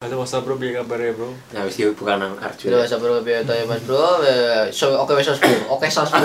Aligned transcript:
Halo 0.00 0.24
Mas 0.24 0.32
Bro, 0.32 0.56
piye 0.56 0.72
kabare 0.72 1.12
Bro? 1.12 1.28
Ya 1.52 1.60
wis 1.60 1.76
bukan 1.92 2.16
nang 2.16 2.32
Arjun. 2.40 2.72
Sudah 2.72 2.88
bisa 2.88 2.96
bro, 2.96 3.20
biar 3.20 3.44
tanya 3.44 3.68
mas 3.68 3.84
bro, 3.84 4.24
so 4.72 4.96
oke 4.96 5.12
sos 5.20 5.36
bro, 5.36 5.76
oke 5.76 5.92
sos 5.92 6.08
bro, 6.08 6.24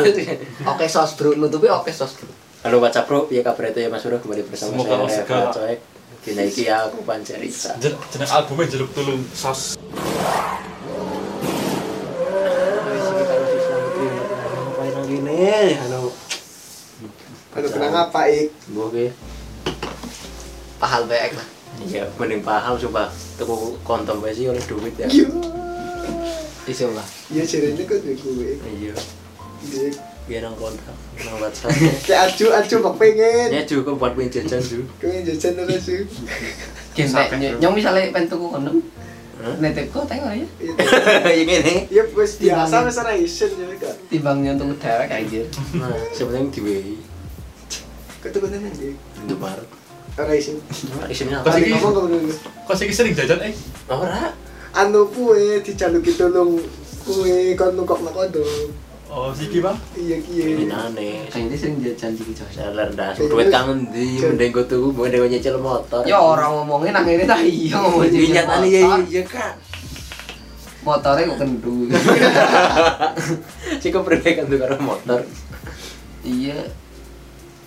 oke 0.71 0.86
sos 0.88 1.12
bro, 1.20 1.36
nutupi 1.36 1.67
oke 1.67 1.92
sos 1.92 2.16
bro. 2.16 2.32
Halo 2.64 2.80
WhatsApp 2.80 3.03
Bro, 3.03 3.27
piye 3.27 3.43
kabar 3.43 3.67
itu 3.67 3.83
ya 3.83 3.92
Mas 3.92 4.08
Bro 4.08 4.24
kembali 4.24 4.48
bersama 4.48 4.80
Semoga 4.80 5.11
saya 5.11 5.27
Reva 5.27 5.51
Coek. 5.51 5.80
Dina 6.24 6.43
iki 6.48 6.64
aku 6.72 7.03
Pancarita. 7.03 7.75
Jen- 7.75 8.00
Jeneng 8.16 8.32
albumnya 8.32 8.71
Jeluk 8.71 8.96
Tulung 8.96 9.20
Sos. 9.36 9.76
Halo. 15.76 16.12
Aduh, 17.55 17.70
kenang 17.71 17.96
apa, 17.96 18.20
Ik? 18.28 18.52
Mbok 18.68 18.88
ki. 18.92 19.05
Pahal 20.76 21.07
baik 21.07 21.36
lah. 21.36 21.55
Iya, 21.84 22.04
mending 22.16 22.42
paham 22.46 22.80
coba. 22.80 23.12
Tuku 23.36 23.75
kontom 23.84 24.24
wae 24.24 24.32
sih 24.32 24.48
oleh 24.48 24.64
duit 24.64 24.96
ya. 24.96 25.07
Iya. 25.12 25.28
Isu 26.65 26.96
lah. 26.96 27.06
Iya, 27.29 27.43
jarene 27.43 27.84
kok 27.84 28.00
duwe 28.01 28.15
gue. 28.15 28.51
Iya. 28.64 28.93
Iya. 29.65 29.89
Biar 30.25 30.42
nang 30.42 30.57
kontak, 30.57 30.98
nang 31.21 31.38
WhatsApp. 31.38 31.70
Kayak 32.09 32.34
aju, 32.34 32.45
aju 32.57 32.75
bak 32.81 32.95
pengen. 32.98 33.48
Ya 33.53 33.61
cukup 33.61 34.01
buat 34.01 34.17
punya 34.17 34.41
jajan 34.41 34.57
ju. 34.57 34.81
Pengen 34.98 35.21
jajan 35.21 35.53
dulu 35.53 35.77
sih. 35.77 36.01
Kita 36.98 37.29
nyong 37.61 37.76
misalnya 37.77 38.09
pengen 38.09 38.34
tuku 38.34 38.45
kondom, 38.49 38.81
Hah? 39.37 39.53
netep 39.62 39.93
kok 39.93 40.09
tengok 40.09 40.34
aja. 40.34 40.48
Ya 41.29 41.43
ngene. 41.45 41.76
Iya, 41.93 42.03
bos 42.09 42.41
biasa 42.41 42.76
wis 42.89 42.98
ora 42.98 43.13
isen 43.13 43.53
ya 43.53 43.77
kan. 43.77 43.95
Timbang 44.09 44.41
nyentuh 44.41 44.65
dewek 44.73 45.09
aja. 45.13 45.41
Nah, 45.77 45.93
sebenarnya 46.09 46.49
diwehi. 46.49 46.98
Ketuku 48.26 48.49
nang 48.49 48.65
ndi? 48.65 48.98
Itu 48.98 49.35
baru. 49.37 49.65
Ora 50.15 50.31
apa? 50.31 51.43
Kali 51.43 51.75
ngomong 51.75 51.91
ngomong 51.91 52.07
dulu. 52.07 52.31
Kok 52.65 52.75
sih 52.75 52.87
sering 52.87 53.11
jajan 53.11 53.39
eh? 53.43 53.51
Ora. 53.91 54.31
Anu 54.71 55.11
kue 55.11 55.59
dijaluki 55.59 56.15
tolong 56.15 56.55
kue 57.03 57.51
kon 57.55 57.76
nukok 57.76 57.99
nak 58.03 58.15
kodok. 58.15 58.48
Oh, 59.05 59.31
siki 59.31 59.62
Bang. 59.62 59.77
Iya 59.95 60.17
Ini 60.17 60.25
kiye. 60.25 60.65
aneh. 60.67 61.29
Kayaknya 61.29 61.55
sering 61.55 61.75
jajan 61.79 62.12
jadi 62.15 62.31
coy. 62.31 62.49
Salar 62.51 62.90
dah, 62.91 63.12
duit 63.15 63.48
kangen 63.48 63.87
di 63.93 64.17
mending 64.17 64.52
gue 64.52 64.66
tuh, 64.66 64.92
mending 64.92 65.20
gue 65.23 65.30
nyicil 65.36 65.56
motor. 65.59 66.03
Ya 66.03 66.20
orang 66.20 66.52
ngomongin 66.64 66.92
nang 66.92 67.08
ini 67.08 67.23
tak 67.23 67.40
iya 67.45 67.75
ngomongin 67.80 68.12
Iya 68.12 68.25
ya 68.25 68.44
motor. 68.44 69.00
iya 69.06 69.22
kak. 69.23 69.53
Motornya 70.84 71.23
kok 71.28 71.40
kendu. 71.42 71.75
Kok 73.86 74.03
perbaikan 74.03 74.45
tuh 74.50 74.58
karena 74.59 74.80
motor. 74.81 75.20
Iya. 76.25 76.58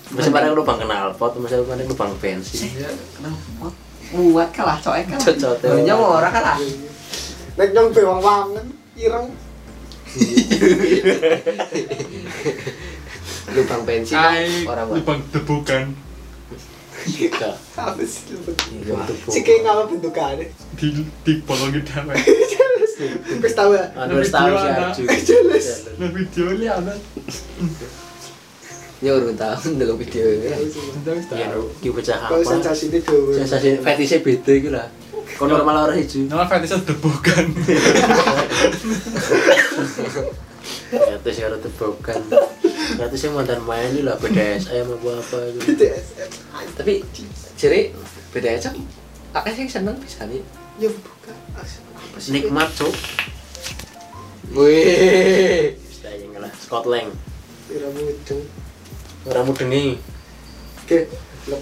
Masa 0.08 0.32
pada 0.32 0.48
lubang 0.56 0.80
knalpot, 0.80 1.36
masa 1.36 1.60
pada 1.64 1.84
lubang 1.84 2.12
bensin. 2.16 2.72
Iya, 2.72 2.88
kenapa? 3.12 3.68
Muat 4.16 4.48
kalah 4.56 4.80
coy 4.80 5.04
kan. 5.04 5.20
Cocok, 5.20 5.60
teh. 5.60 5.68
Banyak 5.68 5.96
orang 5.96 6.32
kalah. 6.32 6.56
Nek 7.60 7.68
nyong 7.76 7.92
pe 7.92 8.00
wang 8.06 8.20
wangen 8.24 8.66
ireng. 8.96 9.28
Lubang 13.48 13.82
bensin 13.84 14.16
Ai, 14.16 14.64
orang 14.64 14.88
lubang 14.88 15.20
debukan 15.32 15.92
Iya. 17.08 17.56
Apa 17.78 18.02
sih 18.04 18.36
lu? 18.36 18.52
Iya, 18.84 19.00
tuh. 19.08 19.32
Si 19.32 19.40
kayak 19.40 19.64
ngapa 19.64 19.88
bentukannya? 19.88 20.44
di 20.76 20.88
di 21.24 21.32
bolongin 21.46 21.80
damai. 21.86 22.18
Wis 23.44 23.54
tahu 23.54 23.78
ya? 23.78 23.86
Anu 23.94 24.18
wis 24.18 24.34
tahu 24.34 24.50
sih 24.58 25.06
Video. 25.06 25.22
Jelas. 25.22 25.86
Nah 26.02 26.10
videonya 26.10 26.82
ada. 26.82 26.94
Ya 28.98 29.14
urung 29.14 29.38
tahu 29.38 29.54
ndelok 29.78 30.02
video 30.02 30.26
ini. 30.26 30.50
Iya, 31.30 31.54
nu, 31.54 31.70
ki 31.78 31.94
Kalau 31.94 32.42
apa? 32.42 32.42
sensasi 32.42 32.90
dulu. 32.90 33.30
Sensasi 33.30 33.78
fetisnya 33.78 34.18
beda 34.26 34.52
iki 34.52 34.68
lah. 34.74 34.86
Kok 35.38 35.46
normal 35.46 35.86
orang 35.86 36.02
hiji. 36.02 36.26
Nama 36.26 36.50
fetishnya 36.50 36.82
debukan. 36.82 37.44
Fetis 40.88 41.36
karo 41.44 41.56
tebakan. 41.60 42.20
Fetis 42.96 43.24
yang 43.28 43.36
mantan 43.36 43.60
main 43.68 43.92
ini 43.92 44.00
lah 44.00 44.16
BDSM 44.16 44.88
apa 44.88 45.10
apa 45.20 45.38
itu. 45.52 45.60
BDSM. 45.76 46.30
Tapi 46.80 47.04
beda 48.32 48.48
aja. 48.56 48.70
Akeh 49.36 49.52
sing 49.52 49.68
seneng 49.68 50.00
bisa 50.00 50.24
nih. 50.24 50.40
Ya 50.80 50.88
bukan. 50.88 51.36
Nikmat 52.32 52.72
cuk. 52.72 52.94
Wih. 54.56 55.76
Wis 55.76 55.98
ta 56.00 56.08
yang 56.16 56.40
lah 56.40 56.50
Scotland. 56.56 57.12
Ira 57.68 57.88
mudeng. 57.92 58.40
Ora 59.28 59.44
mudengi. 59.44 60.00
Oke, 60.84 61.04
lho 61.46 61.56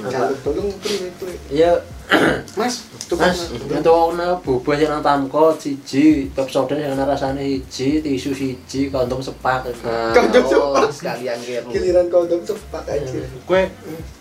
Apa? 0.00 0.08
jaluk 0.08 0.38
tolong 0.40 0.68
priwe 0.80 1.08
kowe. 1.20 1.32
Ya 1.52 1.76
Mas, 2.58 2.86
tukang 3.10 3.34
Mas, 3.34 3.50
ngetokno 3.50 4.38
bubah 4.40 4.78
sing 4.78 4.88
nang 4.88 5.02
tamkot 5.02 5.58
siji, 5.58 6.30
top 6.32 6.46
soda 6.48 6.72
sing 6.72 6.86
rasane 6.96 7.42
siji, 7.66 8.00
tisu 8.00 8.30
siji, 8.32 8.88
kondom 8.88 9.18
sepak. 9.18 9.66
Kondom 10.14 10.42
Oh, 10.46 10.78
sepak. 10.78 10.88
sekalian 10.94 11.36
gitu. 11.42 11.68
giliran 11.68 12.06
kondom 12.08 12.40
aja. 12.88 13.10
Kue 13.44 13.68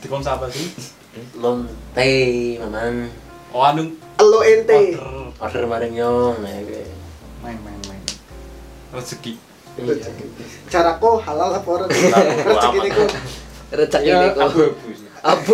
dikon 0.01 0.25
apa 0.25 0.49
sih? 0.49 0.67
Lonte, 1.39 2.11
Maman. 2.59 3.07
Oh 3.55 3.63
anu 3.63 3.95
Elo 4.19 4.39
ente. 4.43 4.97
order. 5.39 5.63
Maring 5.63 5.93
nyong 5.95 6.43
nah. 6.43 6.51
Main 7.39 7.55
main 7.61 7.79
main. 7.87 8.01
Rezeki. 8.91 9.39
Iya. 9.75 9.93
Caraku 10.65 11.09
halal 11.19 11.49
apa 11.53 11.69
ora? 11.69 11.85
Halal, 11.85 12.23
Rezeki 12.45 12.77
niku. 12.81 13.03
Rezeki 13.69 14.05
Ya, 14.05 14.15
niku. 14.23 14.39
abu-abu. 14.41 14.65
Abu. 15.25 15.53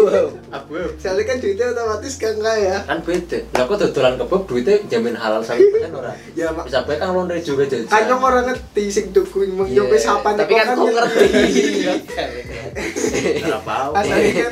Abu. 0.51 0.75
Soalnya 0.95 1.23
kan 1.23 1.35
duitnya 1.37 1.65
otomatis 1.71 2.13
kan 2.15 2.33
ya. 2.37 2.77
Kan 2.83 2.99
beda. 3.01 3.37
Lah 3.49 3.63
kok 3.63 3.75
dodolan 3.79 4.13
kebab 4.15 4.41
duitnya 4.43 4.75
jamin 4.85 5.15
halal 5.15 5.39
100% 5.39 5.91
ora. 5.95 6.11
Ya 6.33 6.47
mak 6.51 6.67
Bisa 6.67 6.79
bae 6.83 6.95
kan 6.95 7.09
lonte 7.09 7.35
juga 7.39 7.63
jajan. 7.63 7.87
kan 7.87 8.01
nyong 8.05 8.21
orang 8.21 8.43
ngerti 8.45 8.83
sing 8.87 9.05
tuku 9.09 9.49
mung 9.49 9.65
Iya, 9.65 9.77
yo 9.77 9.83
wis 9.87 10.03
apa 10.03 10.27
Tapi 10.33 10.51
kan 10.51 10.65
kok 10.69 10.85
ngerti. 10.85 11.27
Ora 13.41 13.59
pau. 13.63 13.89
Asale 13.95 14.29
kan 14.33 14.51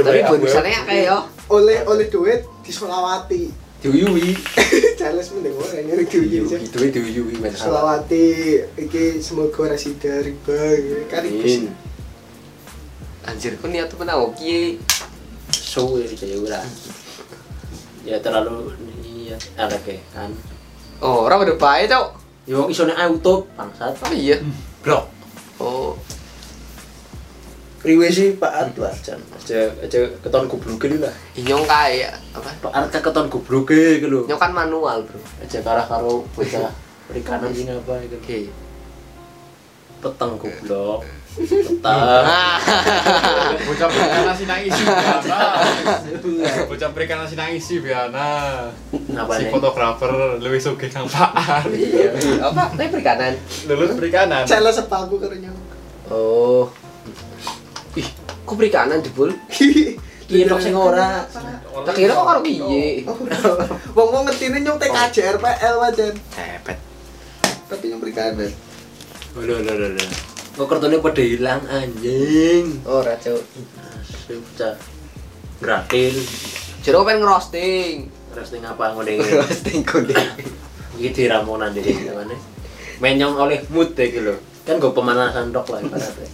Tapi 0.00 0.20
bonusannya 0.26 0.78
akeh 0.80 0.98
yo. 1.04 1.18
oleh 1.48 1.76
oleh 1.84 2.06
duit 2.08 2.40
disolawati. 2.64 3.65
Mending 5.36 5.54
ora 5.62 5.78
nyari 5.82 6.04
duit 6.08 6.30
aja. 6.46 6.56
Duit 6.72 6.90
diuyui 6.94 7.34
men. 7.38 7.52
Selawati 7.52 8.24
iki 8.78 9.20
semoga 9.22 9.58
ora 9.68 9.76
sida 9.76 10.22
riba 10.22 10.58
kan 11.10 11.22
Amin. 11.26 11.70
Anjir 13.26 13.58
kok 13.58 13.68
niat 13.68 13.90
temen 13.90 14.08
aku 14.10 14.26
kiye. 14.38 14.78
Suwe 15.50 16.06
iki 16.06 16.26
ya 16.32 16.36
ora. 16.40 16.60
Ya 18.06 18.16
terlalu 18.22 18.74
iya 19.02 19.36
ada 19.58 19.76
ke 19.82 19.98
kan. 20.14 20.30
Oh, 21.02 21.28
ora 21.28 21.36
udah 21.36 21.58
bae, 21.60 21.84
Cok. 21.84 22.06
Ya 22.48 22.54
wong 22.62 22.70
isone 22.72 22.94
auto 22.96 23.44
bangsat. 23.58 23.98
Oh 24.00 24.14
iya. 24.14 24.40
Blok. 24.80 25.04
Oh, 25.60 25.98
Riwe 27.86 28.10
sih 28.10 28.34
Pak 28.34 28.50
At 28.50 28.70
lah 28.74 28.90
jan. 28.98 29.22
Aja 29.30 29.70
aja 29.78 30.00
keton 30.18 30.50
gobloke 30.50 30.90
lho 30.90 31.06
lah. 31.06 31.14
inyong 31.38 31.62
kayak 31.70 32.18
apa? 32.34 32.50
Pak 32.58 32.72
At 32.74 32.90
kan 32.90 32.98
keton 32.98 33.30
gobloke 33.30 34.02
iki 34.02 34.10
lho. 34.10 34.26
Nyong 34.26 34.42
kan 34.42 34.50
manual, 34.50 35.06
Bro. 35.06 35.22
Aja 35.38 35.62
kalah 35.62 35.86
karo 35.86 36.26
bocah 36.34 36.66
perikanan 37.06 37.54
ini 37.54 37.70
apa 37.70 37.94
itu. 38.02 38.18
Oke. 38.18 38.38
Peteng 40.02 40.34
goblok. 40.34 41.06
Peteng. 41.38 42.02
Ah. 42.26 42.58
Bocah 43.70 43.86
berikan 43.86 44.22
nasi 44.26 44.44
nang 44.50 44.60
isi 44.66 44.82
biana. 44.82 45.38
Bocah 46.68 46.88
berikan 46.90 47.16
nasi 47.22 47.34
nang 47.38 47.50
isi 47.54 47.74
biana. 47.78 48.28
Si 49.38 49.44
fotografer 49.46 50.42
lebih 50.42 50.58
suge 50.58 50.90
kang 50.90 51.06
Pak. 51.06 51.70
Iya. 51.70 52.10
Apa? 52.50 52.74
Ini 52.74 52.90
perikanan. 52.90 53.32
Lulus 53.70 53.94
perikanan. 53.94 54.42
Jales 54.42 54.74
sepaku 54.74 55.22
karo 55.22 55.38
nyong. 55.38 55.58
Oh. 56.10 56.66
Kok 58.46 58.54
perikanan 58.54 59.02
jebul? 59.02 59.34
Kira 60.30 60.58
sing 60.58 60.74
ora. 60.74 61.22
Tak 61.86 61.94
kira 61.94 62.18
kok 62.18 62.26
karo 62.26 62.40
piye? 62.42 63.06
Wong 63.94 64.08
wong 64.10 64.24
ngertine 64.26 64.58
nyong 64.58 64.78
TKJ 64.78 65.38
RPL 65.38 65.74
wajan. 65.78 66.14
Cepet. 66.34 66.78
Tapi 67.70 67.84
nyong 67.90 68.02
perikanan. 68.02 68.50
Lho 69.38 69.42
lho 69.62 69.74
lho 69.74 69.88
lho. 69.94 70.06
Kok 70.58 70.66
kartune 70.66 70.98
pada 70.98 71.22
hilang 71.22 71.62
anjing. 71.70 72.82
Ora, 72.88 73.14
Cok. 73.22 73.42
Asli 74.02 74.34
bocah. 74.42 74.74
Gratil. 75.62 76.16
Jero 76.82 77.06
pengen 77.06 77.22
ngerosting. 77.22 78.10
Roasting 78.34 78.62
apa 78.66 78.98
ngene. 78.98 79.12
Ngerosting 79.22 79.86
kuning. 79.86 80.26
Iki 80.98 81.08
diramonan 81.14 81.70
dhewe 81.70 81.92
gimana? 81.92 82.34
Menyong 82.98 83.36
oleh 83.36 83.62
mood 83.70 83.94
deh 83.94 84.08
gitu. 84.10 84.34
Kan 84.66 84.82
gue 84.82 84.90
pemanasan 84.90 85.54
dok 85.54 85.70
lah 85.70 85.78
ibaratnya. 85.78 86.26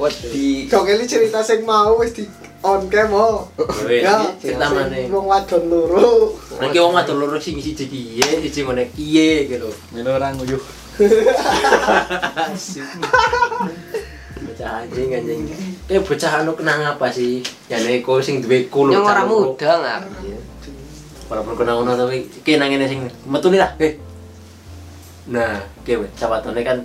Wedi. 0.00 0.64
Kok 0.72 0.88
ini 0.88 1.04
cerita 1.04 1.44
sing 1.44 1.68
mau 1.68 2.00
wis 2.00 2.16
di 2.16 2.24
on 2.64 2.88
cam 2.88 3.12
oh. 3.12 3.44
Wis, 3.84 4.00
Ya, 4.00 4.24
cerita 4.40 4.72
mana? 4.72 4.96
Wong 5.12 5.28
wadon 5.28 5.68
loro. 5.68 6.32
Nanti 6.56 6.80
wong 6.80 6.96
ngatur 6.96 7.16
loro 7.20 7.36
sing 7.36 7.60
siji 7.60 7.84
kiye, 7.84 8.40
siji 8.40 8.64
ngene 8.64 8.88
kiye 8.96 9.52
gitu. 9.52 9.68
Milo 9.92 10.16
orang 10.16 10.40
nguyuh. 10.40 10.64
Bocah 14.40 14.70
anjing 14.80 15.12
anjing. 15.12 15.44
kayak 15.84 16.00
bocah 16.08 16.32
anu 16.40 16.56
kenang 16.56 16.80
apa 16.80 17.12
sih? 17.12 17.44
Ya 17.68 17.76
neko 17.84 18.24
sing 18.24 18.40
duwe 18.40 18.64
kulo. 18.72 18.96
Yang 18.96 19.04
orang 19.04 19.28
muda 19.28 19.70
nggak? 19.76 20.00
Walaupun 21.28 21.54
kenang 21.60 21.84
ngono 21.84 21.92
tapi 22.00 22.24
ki 22.40 22.56
nang 22.56 22.72
ngene 22.72 22.88
sing 22.88 23.04
metu 23.28 23.52
nih 23.52 23.60
lah. 23.60 23.76
Eh. 23.76 24.09
Nah, 25.30 25.62
ki 25.86 25.94
wis 25.94 26.10
sawatone 26.18 26.60
kan 26.66 26.82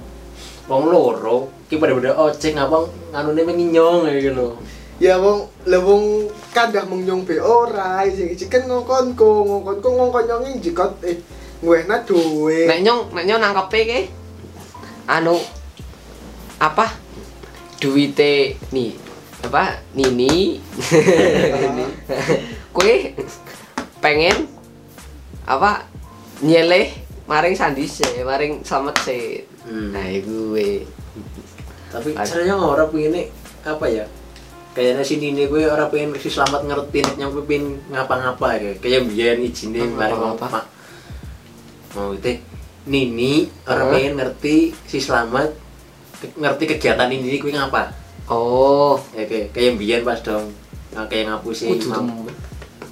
wong 0.69 0.93
loro 0.93 1.49
ki 1.65 1.81
pada-pada 1.81 2.13
ojek 2.13 2.53
ngapa 2.53 2.85
nganune 3.09 3.41
menginyong 3.41 4.05
gitu 4.13 4.31
lho. 4.37 4.49
Ya 5.01 5.17
wong 5.17 5.49
lah 5.65 5.81
wong 5.81 6.29
kandah 6.53 6.85
mengyong 6.87 7.27
be 7.27 7.41
ora, 7.41 8.05
sing 8.07 8.31
iki 8.31 8.47
kan 8.47 8.63
ngongkonku, 8.69 9.27
ngongkonku 9.49 9.89
ngongkon 9.91 10.23
nyongi 10.29 10.61
jikot 10.61 10.93
eh 11.03 11.19
ngwehna 11.59 12.05
duwe. 12.05 12.69
Nek 12.69 12.79
nyong, 12.85 13.01
nek 13.11 13.25
nyong 13.25 13.41
nangkepe 13.41 13.79
ke 13.89 13.99
anu 15.09 15.35
apa? 16.61 17.01
Duite 17.75 18.55
nih 18.71 19.05
apa 19.45 19.77
Nini 19.93 20.57
kue 22.75 23.13
pengen 24.01 24.49
apa 25.45 25.85
nyeleh 26.41 27.04
maring 27.25 27.53
Sandi 27.53 27.85
se 27.85 28.05
maring 28.21 28.61
selamat 28.61 28.95
se 29.01 29.45
Hmm. 29.61 29.89
nah 29.91 30.05
gue 30.05 30.85
Tapi 31.87 32.11
Ada. 32.11 32.27
sebenarnya 32.27 32.55
orang 32.59 32.89
pengen 32.89 33.31
apa 33.63 33.85
ya? 33.87 34.05
Kayaknya 34.73 35.01
si 35.01 35.15
Nini 35.15 35.47
gue 35.47 35.63
orang 35.63 35.87
pengen 35.87 36.11
si 36.15 36.27
selamat 36.27 36.61
ngertiin 36.63 37.07
yang 37.15 37.31
pengen 37.39 37.79
ngapa-ngapa 37.87 38.47
ya. 38.55 38.71
Kayak 38.75 39.07
biyen 39.07 39.39
izine 39.39 39.79
Hmm, 39.81 39.95
mari 39.95 40.11
ngomong 40.11 40.35
apa-apa. 40.35 40.59
Pak. 40.59 40.65
Mau 41.93 42.11
itu 42.11 42.35
Nini 42.85 43.47
orang 43.63 43.87
Hmm. 43.87 43.93
pengen 43.95 44.13
ngerti 44.15 44.55
si 44.83 44.99
selamat 44.99 45.49
ke- 46.15 46.35
ngerti 46.35 46.63
kegiatan 46.69 47.07
ini 47.07 47.39
gue 47.39 47.49
ngapa. 47.49 47.95
oh 48.27 48.99
Ya 49.13 49.23
kayak 49.23 49.49
kayak 49.51 50.03
pas 50.03 50.19
dong. 50.19 50.51
Nah, 50.91 51.07
kayak 51.07 51.27
ngapusi 51.27 51.65
Kudu 51.71 51.89
mam- 51.89 52.07
temen. 52.07 52.35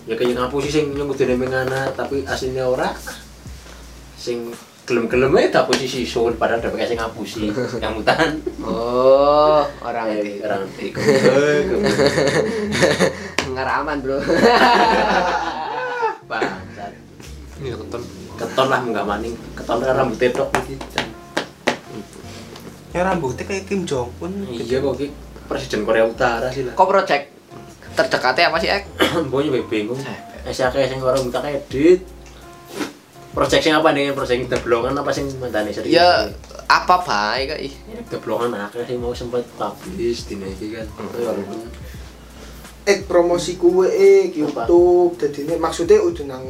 ya 0.04 0.14
kayak 0.14 0.34
ngapusi 0.34 0.68
sing 0.70 0.86
nyebutine 0.90 1.36
mengana 1.36 1.88
tapi 1.92 2.24
aslinya 2.24 2.66
ora 2.66 2.92
sing 4.24 4.48
gelem-gelem 4.84 5.36
ae 5.36 5.48
tak 5.48 5.68
posisi 5.68 6.04
sul 6.04 6.36
padahal 6.36 6.64
udah 6.64 6.72
pakai 6.72 6.88
sing 6.88 7.00
ngapusi. 7.00 7.52
Yang 7.84 7.94
mutan. 8.00 8.32
Oh 8.64 9.68
orang 9.84 10.08
Eh, 10.16 10.40
itu 10.40 10.44
orang 10.48 10.64
ngerti. 10.64 10.86
Eh, 13.44 13.52
ngeraman 13.52 14.00
bro. 14.00 14.18
Bangsat. 16.32 16.94
Iya 17.60 17.76
keton. 17.76 18.04
keton 18.34 18.68
lah 18.72 18.80
nggak 18.80 19.06
maning. 19.06 19.36
Keton 19.60 19.78
kan 19.84 19.96
rambutnya 19.96 20.32
tok. 20.32 20.50
Ya 22.94 23.02
rambutnya 23.04 23.44
kayak 23.44 23.68
Kim 23.68 23.84
Jong 23.84 24.08
Un. 24.24 24.32
iya 24.48 24.80
kok 24.80 24.96
ki. 24.96 25.08
Presiden 25.44 25.84
Korea 25.84 26.08
Utara 26.08 26.48
sih 26.48 26.64
lah. 26.64 26.72
Kok 26.76 26.88
project 26.88 27.24
terdekatnya 27.94 28.48
apa 28.50 28.58
sih 28.64 28.70
ek? 28.72 28.84
Mboknya 29.28 29.60
bae 29.60 29.64
bingung 29.68 30.00
Esya 30.44 30.68
kayak 30.72 30.92
sing 30.92 31.00
orang 31.00 31.24
minta 31.24 31.40
edit 31.44 32.04
Sing 33.66 33.74
apa 33.74 33.90
nih? 33.94 34.14
Yang 34.14 34.16
deblongan 34.46 34.94
apa 34.94 35.10
sing 35.10 35.26
mantane 35.42 35.74
serius? 35.74 35.98
ya 35.98 36.30
apa 36.70 36.96
baik 37.06 37.46
kok 37.54 37.60
ih 37.62 37.74
deblongan 38.10 38.54
sing 38.86 38.98
mau 39.02 39.14
sempat 39.14 39.42
publish 39.58 40.30
iki 40.46 40.78
kan. 40.78 40.86
Walaupun 40.98 41.83
eh 42.84 43.00
promosi 43.02 43.56
kuwe 43.56 43.88
eh 43.88 44.28
YouTube 44.30 45.16
dadine 45.16 45.56
maksudnya 45.56 46.00
udah 46.00 46.26
nang 46.28 46.44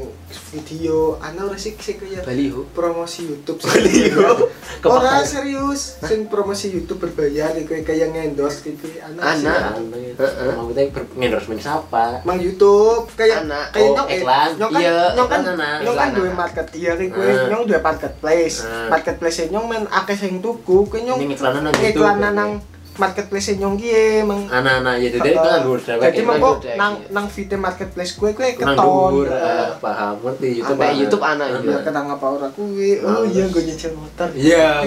video 0.49 1.17
ana 1.19 1.45
ora 1.45 1.53
sih 1.55 1.77
sing 1.77 1.95
kaya 1.95 2.21
baliho 2.21 2.65
promosi 2.71 3.25
YouTube 3.27 3.61
baliho 3.61 4.49
ora 4.81 5.21
Kepakai. 5.21 5.29
serius 5.29 6.01
sing 6.01 6.25
promosi 6.25 6.73
YouTube 6.73 6.99
berbayar 6.99 7.53
kayak 7.59 7.83
kayak 7.83 8.07
ngendorse 8.09 8.65
gitu 8.65 8.89
ana 8.97 9.21
sih. 9.31 9.45
Ana. 9.45 9.77
Heeh. 10.15 10.51
Mau 10.53 10.65
kita 10.67 10.89
ber- 10.89 11.13
endorsement 11.15 11.61
siapa? 11.61 12.21
Mang 12.23 12.37
YouTube 12.37 13.13
kayak 13.13 13.45
Ana. 13.45 13.69
kayak 13.69 13.85
Oh, 13.85 13.95
nyong 13.95 14.09
eh, 14.09 14.17
iklan. 14.17 14.49
kan 14.57 14.69
Iya, 14.73 14.97
nyong 15.13 15.29
kan 15.29 15.41
nyong 15.85 15.95
kan 15.95 16.09
duwe 16.11 16.27
ana. 16.27 16.39
market 16.39 16.67
iya 16.73 16.91
kayak 16.93 17.09
gue 17.13 17.23
Ah. 17.23 17.45
nyong 17.47 17.63
duwe 17.63 17.79
marketplace 17.79 18.57
marketplace 18.89 19.37
nyong 19.47 19.65
men 19.65 19.83
akeh 19.87 20.17
sing 20.17 20.41
tuku 20.41 20.89
kayak 20.89 21.13
Ini 21.13 21.29
nang 21.61 21.73
YouTube. 21.77 21.93
iklanan 21.93 22.33
nang 22.33 22.51
marketplace 22.93 23.57
nyong 23.57 23.75
kiye 23.75 24.21
mang 24.21 24.45
Anak-anak 24.45 25.01
ya 25.01 25.09
jadi 25.11 25.29
kan 25.33 25.65
dewek. 25.65 25.81
Jadi 25.81 26.19
Emang 26.21 26.37
mengko 26.37 26.51
gede, 26.61 26.71
nang 26.77 26.93
iya. 26.95 27.09
nang 27.09 27.25
video 27.25 27.57
marketplace 27.57 28.11
gue 28.13 28.29
gue 28.31 28.49
nang 28.61 28.77
keton. 28.77 29.11
Heeh. 29.25 29.33
eh, 29.33 29.67
paham 29.81 30.15
ngerti 30.21 30.47
YouTube. 30.61 30.77
Ana. 30.77 30.93
YouTube 30.93 31.23
ana, 31.23 31.43
Ana. 31.43 31.57
iya. 31.59 31.73
Ya 31.73 31.79
kenang 31.81 32.07
apa 32.07 32.25
ora 32.27 32.47
kuwi. 32.53 33.01
Oh 33.01 33.25
iya 33.25 33.43
gue 33.49 33.61
nyicil 33.61 33.91
motor. 33.93 34.29
Iya. 34.31 34.67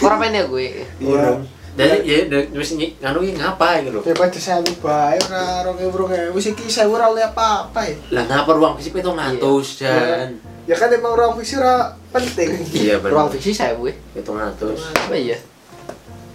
Ora 0.00 0.16
pengen 0.16 0.38
ya 0.38 0.44
gue. 0.46 0.66
Iya. 0.98 1.28
Jadi 1.70 1.96
ya 2.02 2.38
wis 2.52 2.74
nyi- 2.74 2.98
nganu 2.98 3.22
iki 3.22 3.38
ngapa 3.38 3.78
iki 3.78 3.90
lho. 3.90 4.00
Ya 4.02 4.14
pada 4.14 4.34
saya 4.36 4.58
bae 4.82 5.16
ora 5.22 5.62
rong 5.62 5.78
ewu 5.78 5.94
rong 5.96 6.10
ewu 6.10 6.34
wis 6.34 6.50
iki 6.50 6.66
saya 6.66 6.90
ora 6.90 7.06
oleh 7.06 7.22
apa-apa 7.22 7.80
ya. 7.86 7.94
Lah 8.10 8.24
ngapa 8.26 8.50
ruang 8.54 8.74
fisik 8.74 8.94
itu 8.94 9.10
ngatus 9.10 9.66
dan 9.80 10.34
Ya 10.68 10.78
kan 10.78 10.86
emang 10.86 11.18
ruang 11.18 11.34
visi 11.34 11.58
ora 11.58 11.94
penting. 12.10 12.62
iya 12.70 12.98
bener. 12.98 13.14
Ruang 13.14 13.28
fiksi 13.28 13.50
saya 13.50 13.74
gue. 13.74 13.90
itu 13.90 14.30
ngatus. 14.30 14.78
Apa 14.94 15.14
iya? 15.14 15.34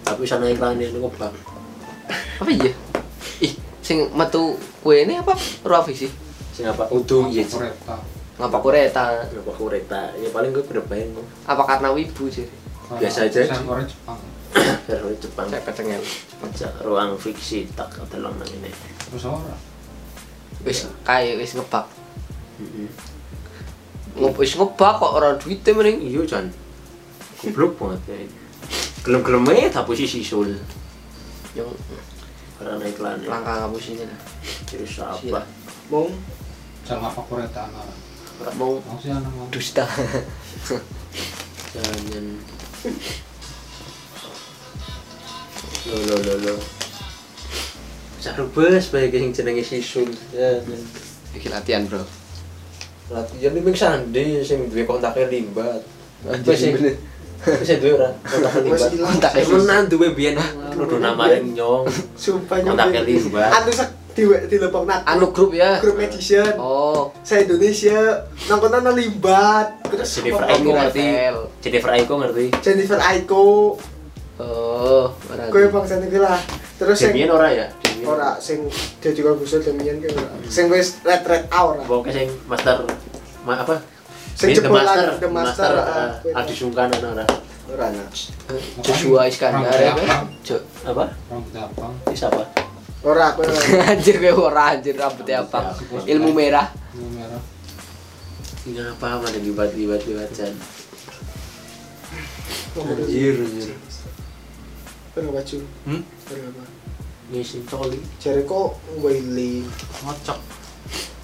Tapi 0.06 0.22
sana 0.22 0.46
iklan 0.46 0.78
ini 0.78 0.94
kok 0.94 1.14
bang. 1.18 1.34
Apa 2.38 2.50
iya? 2.54 2.70
Ih, 3.42 3.52
sing 3.82 4.06
metu 4.14 4.54
kue 4.78 5.02
ini 5.02 5.18
apa? 5.18 5.34
Ruang 5.66 5.82
fiksi. 5.82 6.06
Sing 6.54 6.70
apa? 6.70 6.86
Udung 6.94 7.26
iya. 7.34 7.42
sih. 7.42 7.58
Kereta. 7.58 7.98
Ngapa 8.38 8.58
kureta? 8.62 9.26
Kenapa 9.26 9.52
kureta? 9.58 10.00
Ya 10.20 10.30
paling 10.30 10.54
gue 10.54 10.62
bermain 10.62 11.10
kok. 11.10 11.26
Apa 11.50 11.62
karena 11.66 11.90
wibu 11.90 12.30
sih? 12.30 12.46
Biasa 12.86 13.26
aja. 13.26 13.50
Saya 13.50 13.66
orang 13.66 13.88
Jepang. 13.90 14.18
Versi 14.86 15.16
Jepang. 15.18 15.46
Saya 15.50 15.62
kecengel. 15.66 16.02
Aja 16.44 16.68
ruang 16.86 17.18
fiksi 17.18 17.66
tak 17.74 17.90
telung 18.06 18.38
nang 18.38 18.46
ini. 18.46 18.70
Terus 19.10 19.26
ora. 19.26 19.56
Wis 20.62 20.86
kayak 21.02 21.42
wis 21.42 21.58
ngebak. 21.58 21.90
Heeh. 22.62 22.88
Ngep 24.22 24.36
wis 24.38 24.54
ngebak 24.54 24.92
kok 25.02 25.12
orang 25.18 25.34
duitnya 25.42 25.72
mending. 25.74 25.98
Iya 26.06 26.20
Jan. 26.28 26.46
Goblok 27.42 27.72
banget 27.80 28.00
ya. 28.06 28.45
Gelem-gelem 29.06 29.46
aja 29.54 29.70
tak 29.70 29.86
posisi 29.86 30.18
sul. 30.18 30.50
Yang 31.54 31.70
Karena 32.58 32.82
iklan 32.82 33.22
ya. 33.22 33.28
langkah 33.30 33.54
ngapus 33.62 33.94
ini 33.94 34.02
lah. 34.02 34.20
Jadi 34.66 34.82
Siap. 34.82 35.30
apa? 35.30 35.40
Mong 35.92 36.10
Jangan 36.82 37.14
apa 37.14 37.20
kereta 37.30 37.60
anak. 37.70 37.86
Mau 38.58 38.82
Mau 38.82 38.98
sih 38.98 39.14
anak 39.14 39.30
mau. 39.30 39.46
dusta. 39.52 39.86
Jangan. 41.74 42.26
Lo 45.86 45.96
lo 46.02 46.16
lo 46.18 46.34
lo. 46.50 46.54
Sarubes 48.18 48.90
bae 48.90 49.06
sing 49.06 49.30
jenenge 49.30 49.62
sisul. 49.62 50.10
Jangan. 50.34 50.82
Iki 51.36 51.46
latihan, 51.52 51.86
Bro. 51.86 52.02
Latihan 53.14 53.54
ini 53.54 53.70
sandi 53.70 54.42
sing 54.42 54.66
duwe 54.66 54.82
kontake 54.82 55.30
limbat. 55.30 55.84
Anjir, 56.26 56.96
Wis 57.44 57.70
duwe 57.78 57.92
ora 58.00 58.10
limbat. 58.64 58.90
ilang. 58.94 59.10
Kontak 59.12 59.32
Temenan 59.36 59.84
duwe 59.86 60.08
biyen 60.16 60.34
nuduh 60.76 60.98
namaring 60.98 61.52
nyong. 61.52 61.84
Sumpah 62.16 62.62
Kontaknya 62.64 63.02
limbat. 63.04 63.50
Anu 63.52 63.70
sak 63.70 63.88
di 64.16 64.24
di 64.24 64.56
lepok 64.56 64.88
nak. 64.88 65.04
Anu 65.04 65.28
grup 65.30 65.52
ya. 65.52 65.76
grup 65.84 66.00
edition. 66.00 66.56
Oh, 66.56 67.12
Saya 67.20 67.44
Indonesia 67.44 68.24
nang 68.48 68.58
kono 68.58 68.80
nang 68.80 68.96
limbat. 68.96 69.84
Terus 69.92 70.08
Jennifer 70.20 70.44
Aiko 70.48 70.70
ngerti. 70.72 71.06
Jennifer 71.60 71.90
Aiko 71.92 72.14
ngerti. 72.24 72.46
Jennifer 72.64 73.00
Aiko. 73.04 73.44
Oh, 74.36 75.04
berarti. 75.28 75.52
Kowe 75.52 75.64
bangsa 75.72 75.96
iki 76.00 76.20
lah. 76.20 76.40
Terus 76.76 76.96
sing 77.00 77.12
Demian 77.16 77.32
ora 77.32 77.48
ya? 77.52 77.66
Ora 78.04 78.36
sing 78.36 78.68
dadi 79.00 79.24
kongusul 79.24 79.64
demian 79.64 79.96
ki 79.96 80.12
ora. 80.12 80.28
Sing 80.44 80.68
wis 80.68 81.00
red 81.04 81.24
red 81.24 81.48
hour. 81.48 81.80
Pokoknya 81.88 82.24
sing 82.24 82.28
master 82.44 82.84
ma, 83.48 83.64
apa? 83.64 83.80
Sing 84.36 84.52
jebolan, 84.52 84.84
Master, 84.84 85.08
The 85.16 85.28
Master, 85.32 85.72
ah, 85.80 86.12
ah, 86.20 86.38
Adi 86.44 86.52
Sungkan 86.52 86.92
ana 86.92 87.08
ora. 87.16 87.24
Ora 87.72 87.84
ana. 87.88 88.04
Joshua 88.84 89.24
Iskandar 89.32 89.72
ya? 89.80 89.96
Jo. 90.44 90.60
Apa? 90.84 91.08
Rambut 91.32 91.56
abang. 91.56 91.96
Siapa? 92.12 92.44
Ora 93.00 93.32
kowe 93.32 93.48
ora. 93.48 93.56
anjir 93.96 94.20
gue 94.20 94.36
ora 94.36 94.76
anjir 94.76 94.92
rambutnya 94.92 95.40
apa? 95.40 95.72
Ilmu 96.04 96.36
merah. 96.36 96.68
Ilmu 96.92 97.08
merah. 97.16 97.40
Ini 98.68 98.80
apa 98.92 99.24
mana 99.24 99.40
libat-libat 99.40 100.04
libat 100.04 100.28
Jan. 100.36 100.52
Anjir, 102.76 103.40
anjir. 103.40 103.72
Ora 105.16 105.28
baju. 105.32 105.56
Hmm? 105.88 106.02
Ora 106.28 106.44
apa. 106.44 106.64
Nishin 107.32 107.64
Toli, 107.64 108.04
Jare 108.20 108.44
kok 108.44 108.76
Willy. 109.00 109.64
ngocok. 110.04 110.38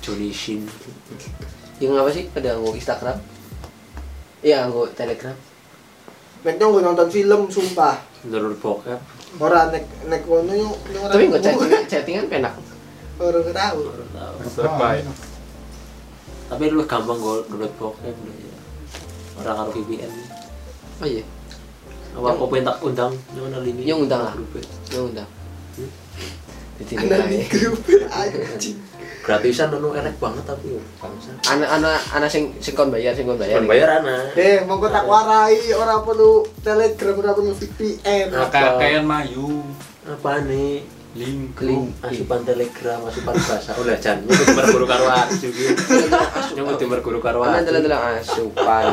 Johnny 0.01 0.33
Shin. 0.33 0.65
Yang 1.79 1.93
apa 1.97 2.11
sih? 2.13 2.25
Pada 2.29 2.59
nggo 2.59 2.75
Instagram? 2.75 3.17
Iya, 4.43 4.67
nggo 4.67 4.91
Telegram. 4.93 5.37
Nek 6.43 6.55
nyong 6.59 6.71
gue 6.75 6.83
nonton 6.83 7.09
film 7.09 7.41
sumpah. 7.47 8.03
Menurut 8.27 8.59
bokep. 8.59 9.01
Ora 9.39 9.71
nek 9.71 9.87
nek 10.11 10.27
kono 10.27 10.53
yo. 10.53 10.75
Tapi 11.07 11.31
nggo 11.31 11.39
chatting, 11.39 11.87
chattingan 11.87 12.27
penak. 12.27 12.55
Ora 13.23 13.39
tahu. 13.41 13.79
Baru 13.87 14.07
tahu. 14.11 14.35
Terbaik. 14.59 15.05
Tapi 16.51 16.65
lu 16.69 16.83
gampang 16.85 17.19
gue 17.23 17.37
menurut 17.47 17.73
bokep. 17.79 18.15
lu 18.27 18.33
ya. 18.35 18.57
Orang 19.41 19.55
karo 19.63 19.71
VPN. 19.79 20.13
Oh 21.03 21.09
iya. 21.09 21.25
apa 22.13 22.29
apa 22.29 22.45
pengen 22.45 22.69
tak 22.69 22.77
undang 22.85 23.13
yang 23.33 23.49
nang 23.49 23.65
ini 23.65 23.89
Yang 23.89 23.99
undang 24.05 24.21
lah. 24.21 24.35
Grup. 24.37 24.61
Ya 24.93 25.01
undang. 25.01 25.31
Anak 26.83 27.31
di 27.31 27.39
grup 27.47 27.79
anjing 28.11 28.77
gratisan 29.23 29.71
nono 29.71 29.95
enak 29.95 30.19
banget 30.19 30.45
tapi 30.45 30.75
Anak-anak 31.47 31.99
anak 32.13 32.29
sing 32.29 32.51
sing 32.59 32.75
kon 32.75 32.91
bayar, 32.91 33.15
sing 33.15 33.23
kon 33.23 33.39
bayar. 33.39 33.63
Kan 33.63 33.71
bayar 33.71 33.89
anak 33.99 34.35
eh 34.35 34.61
monggo 34.63 34.87
tak 34.87 35.07
warai 35.07 35.55
ora 35.73 36.03
perlu 36.03 36.43
telegram 36.59 37.15
ora 37.17 37.31
perlu 37.33 37.55
VPN? 37.55 38.27
Kakek 38.51 39.03
Mayu. 39.03 39.63
apa 40.03 40.43
nih 40.43 40.83
Link. 41.15 41.55
Link. 41.61 41.95
asupan 42.03 42.43
telegram 42.43 42.99
asupan 43.05 43.37
bahasa 43.47 43.71
ulah 43.77 43.95
jan 43.95 44.19
nyebut 44.19 44.49
merguru 44.51 44.83
karo 44.83 45.07
asu 45.07 45.47
iki 45.47 45.77
nyebut 46.57 46.83
merguru 46.83 47.21
karo 47.21 47.47
Ana 47.47 47.61
asu 47.61 47.71
delok-delok 47.71 48.01
asupan. 48.19 48.87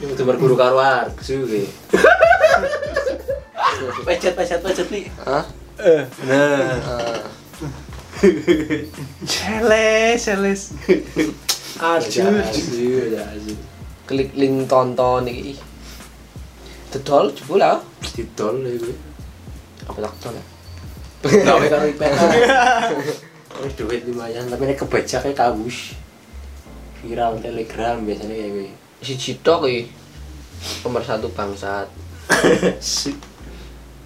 nyebut 0.00 0.18
merguru 0.24 0.54
karo 0.56 0.82
asu 0.82 1.38
iki 1.46 1.70
pecet 4.02 4.34
pecet 4.34 4.58
pecet 4.58 4.88
nih 4.90 5.04
Hah? 5.22 5.44
nah 6.26 6.74
Eh, 6.82 7.22
Celes, 9.28 10.18
celes. 10.18 10.62
asu 11.78 13.54
klik 14.08 14.30
link 14.34 14.66
tonton 14.66 15.28
iki. 15.28 15.54
Dodol 16.90 17.30
jebul 17.36 17.60
lah. 17.60 17.78
didol 18.16 18.64
iki 18.64 18.92
Apa 19.86 19.98
tak 20.02 20.12
dodol? 20.18 20.34
ya? 20.34 20.44
gawe 21.44 21.66
karo 21.68 21.84
IPK 21.90 22.20
Wis 23.66 23.74
duit 23.74 24.06
lumayan 24.06 24.46
tapi 24.46 24.70
nek 24.70 24.78
kebaca 24.78 25.18
kayak 25.18 25.34
kabus 25.34 25.98
viral 27.02 27.42
telegram 27.42 28.00
biasanya 28.06 28.34
kayak 28.34 28.50
gue 28.54 28.68
Si 29.02 29.14
Cidok 29.14 29.66
iki. 29.66 29.82
Nomor 30.82 31.02
satu 31.06 31.30
bangsat. 31.30 31.86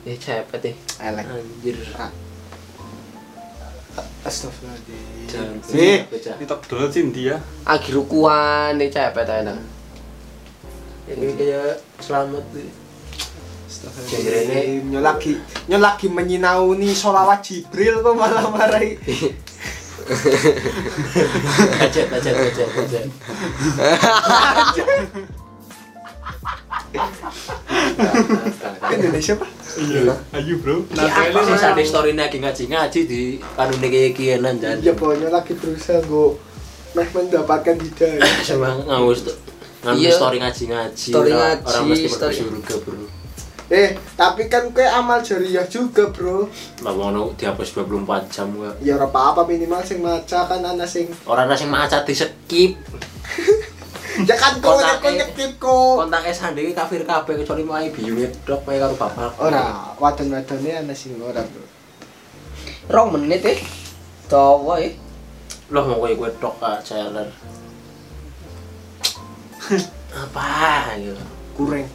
Ya 0.02 0.18
cepet 0.18 0.58
deh. 0.58 0.74
elek 0.98 1.30
anjir 1.30 1.78
astagfirullahaladzim. 4.24 5.60
Sih 5.66 6.06
dia. 7.12 7.36
Agi 7.66 7.90
rukuan 7.92 8.78
nih 8.80 8.88
cepet 8.88 9.28
enak. 9.28 9.58
ini 11.12 11.36
kayak 11.36 11.76
selamat 12.00 12.40
nih 12.56 12.70
Astagfirullahaladzim. 13.68 14.88
Nyo 14.88 15.00
lagi 15.02 15.34
Nyo 15.68 15.78
lagi 15.82 16.06
menyinauni 16.08 16.94
sholawat 16.94 17.44
Jibril 17.44 18.00
kok 18.00 18.16
malah 18.16 18.48
marahi 18.48 18.96
Bacet, 21.78 22.10
bacet, 22.10 22.34
bacet, 22.34 22.68
bacet. 22.74 23.06
Indonesia 28.92 29.34
pak 29.38 29.61
Iya. 29.74 30.12
Ayo 30.32 30.54
bro. 30.58 30.84
Nah, 30.92 31.04
Nah, 31.04 31.42
sih 31.42 31.56
sade 31.56 31.82
story 31.82 32.12
lagi 32.12 32.38
ngaji 32.38 32.64
ngaji 32.66 33.00
di 33.02 33.22
kanune 33.52 33.86
kayak 33.86 34.12
kianan 34.12 34.56
jan. 34.56 34.76
Ya 34.78 34.92
pokoknya 34.92 35.28
lagi 35.28 35.52
berusaha 35.52 36.00
gue 36.00 36.36
Meh 36.92 37.08
mendapatkan 37.08 37.72
hidayah 37.74 38.20
Sama 38.44 38.76
ngawus 38.82 39.24
tuh. 39.24 39.36
Ngambil 39.82 40.02
Iya. 40.02 40.12
story 40.12 40.36
ngaji 40.38 40.64
ngaji. 40.68 41.08
Story 41.08 41.30
orang- 41.30 41.40
ngaji, 41.56 41.64
Orang 41.66 41.84
mesti 41.88 42.08
story- 42.08 42.38
surga 42.38 42.74
bro. 42.78 43.04
Eh 43.68 43.88
tapi 44.12 44.46
kan 44.46 44.68
kue 44.68 44.84
amal 44.84 45.18
jariah 45.18 45.64
juga 45.64 46.04
bro 46.06 46.44
Lah 46.80 46.92
ngono 46.92 47.32
dihapus 47.32 47.72
24 47.72 48.28
jam 48.28 48.52
gua. 48.52 48.68
Ya 48.78 48.94
ora 48.94 49.08
apa-apa 49.08 49.48
minimal 49.48 49.80
sing 49.80 49.98
maca 49.98 50.44
kan 50.44 50.60
ana 50.60 50.84
sing 50.84 51.08
Orang 51.24 51.48
nasi 51.48 51.64
maca 51.64 52.04
di 52.04 52.12
skip. 52.12 52.76
Ya 54.28 54.36
kan 54.36 54.60
kok 54.60 54.76
Kontake- 54.76 55.00
kok 55.00 55.12
nyekip 55.16 55.52
kok 55.56 55.94
Kontaknya 56.04 56.32
sandi 56.32 56.72
kafir 56.72 57.02
kabeh 57.02 57.34
kecuali 57.40 57.62
mau 57.64 57.80
biu 57.80 58.28
dok 58.44 58.60
kayak 58.62 58.80
karo 58.84 58.94
bapak. 59.00 59.30
Ora 59.40 59.96
wadon-wadone 59.96 60.70
ana 60.84 60.92
sing 60.92 61.16
ora 61.16 61.40
bro 61.40 61.64
Rong 62.92 63.08
menit 63.16 63.40
eh. 63.46 63.58
Dawa 64.28 64.76
eh. 64.78 64.92
Loh 65.72 65.84
mau 65.88 66.04
gue 66.04 66.12
gue 66.12 66.30
tok 66.36 66.60
kak 66.60 66.84
channel. 66.84 67.28
Apa 70.12 70.92
ya? 71.00 71.16
Kurang. 71.56 71.88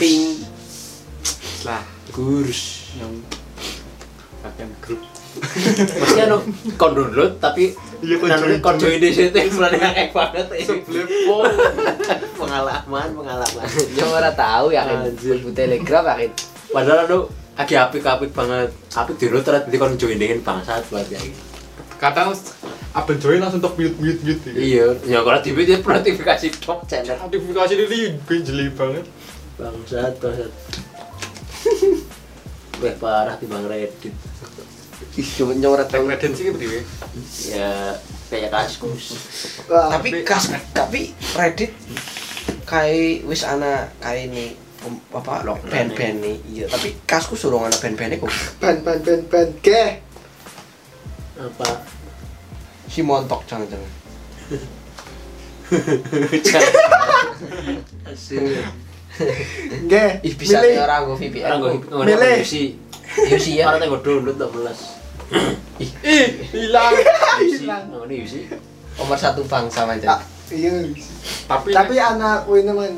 Ping. 0.00 0.40
lah 1.64 1.82
Gurs. 2.12 2.92
yang 2.94 3.10
kakek 4.40 4.68
grup. 4.78 5.02
Mesti 5.34 6.20
anu 6.22 6.36
kon 6.74 6.94
download 6.94 7.38
tapi 7.38 7.74
Iya, 8.04 8.20
kon 8.20 8.28
join. 8.28 8.60
kon 8.60 8.76
join 8.76 9.00
di 9.00 9.08
situ 9.08 9.38
mulai 9.56 9.80
kayak 9.80 10.12
banget 10.16 10.46
ya. 10.52 10.60
Seblepo. 10.68 11.36
pengalaman 12.40 13.08
pengalaman. 13.16 13.64
Yang 13.96 14.08
ora 14.12 14.30
tahu 14.30 14.66
ya 14.70 14.84
kan. 14.84 15.08
Bu 15.16 15.50
Telegram 15.50 16.04
ya 16.04 16.14
kan. 16.20 16.30
Padahal 16.68 16.98
anu 17.08 17.18
lagi 17.54 17.74
apik-apik 17.74 18.30
banget. 18.30 18.68
Apik 18.92 19.16
di 19.16 19.26
terus 19.32 19.64
di 19.66 19.76
kon 19.80 19.96
join 19.96 20.20
dengan 20.20 20.38
bangsat 20.42 20.84
buat 20.92 21.08
ya. 21.08 21.16
Kadang 21.96 22.36
abang 22.92 23.16
join 23.16 23.40
langsung 23.40 23.58
tok 23.58 23.74
mute 23.74 23.96
mute 23.96 24.20
mute. 24.20 24.42
gitu. 24.44 24.48
Iya, 24.52 24.86
ya 25.08 25.18
kalau 25.24 25.40
di 25.40 25.50
video 25.50 25.80
notifikasi 25.80 26.46
tok 26.60 26.84
channel 26.84 27.16
Notifikasi 27.16 27.72
ini 27.74 28.20
benjeli 28.22 28.68
banget. 28.70 29.06
bangsat 29.56 30.12
bangsat. 30.20 30.50
Weh 32.82 32.94
parah 33.00 33.38
di 33.38 33.46
bang 33.46 33.64
Reddit. 33.64 34.12
Ih, 35.14 35.28
cuma 35.38 35.52
nyoret 35.54 35.88
Yang 35.90 36.04
Reddit 36.10 36.32
sih 36.34 36.44
berdiri. 36.50 36.80
Ya 37.50 37.98
kayak 38.30 38.50
kaskus. 38.50 39.04
Tapi 39.68 40.08
kas 40.26 40.50
tapi 40.74 41.14
Reddit 41.38 41.72
kayak 42.66 43.28
wis 43.28 43.46
ana 43.46 43.88
kayak 44.02 44.32
ini 44.32 44.56
apa 45.16 45.40
Lockdown 45.48 45.72
band-band 45.72 46.20
nih 46.20 46.36
iya 46.44 46.68
tapi 46.68 46.92
kasku 47.08 47.38
suruh 47.38 47.62
ana 47.62 47.76
band-band 47.78 48.20
kok. 48.20 48.30
Ban 48.58 48.76
ban 48.82 48.98
ban 49.00 49.20
ban 49.30 49.48
ke. 49.62 50.02
Apa? 51.34 51.94
si 52.94 53.02
montok 53.02 53.42
jangan-jangan. 53.50 53.90
Ih 60.22 60.34
bisa 60.38 60.62
nih 60.62 60.78
orang 60.78 61.10
gue 61.10 61.16
VPN 61.26 61.46
Orang 61.46 61.58
gue 61.58 61.70
kok. 61.82 62.06
Iya 63.22 63.38
sih 63.38 63.52
ya 63.60 63.64
Orang 63.70 63.80
tengok 63.82 64.02
download 64.02 64.36
tak 64.36 64.50
belas. 64.50 64.78
Ih, 65.78 66.28
hilang. 66.54 66.92
Hilang. 67.40 67.82
Oh 67.94 68.06
ini 68.06 68.26
sih. 68.26 68.44
nomor 68.94 69.18
satu 69.18 69.42
bangsa 69.42 69.82
macam 69.82 70.22
iya 70.54 70.70
Tapi 71.50 71.74
tapi 71.74 71.94
anak 71.98 72.46
kuwi 72.46 72.62
man 72.62 72.94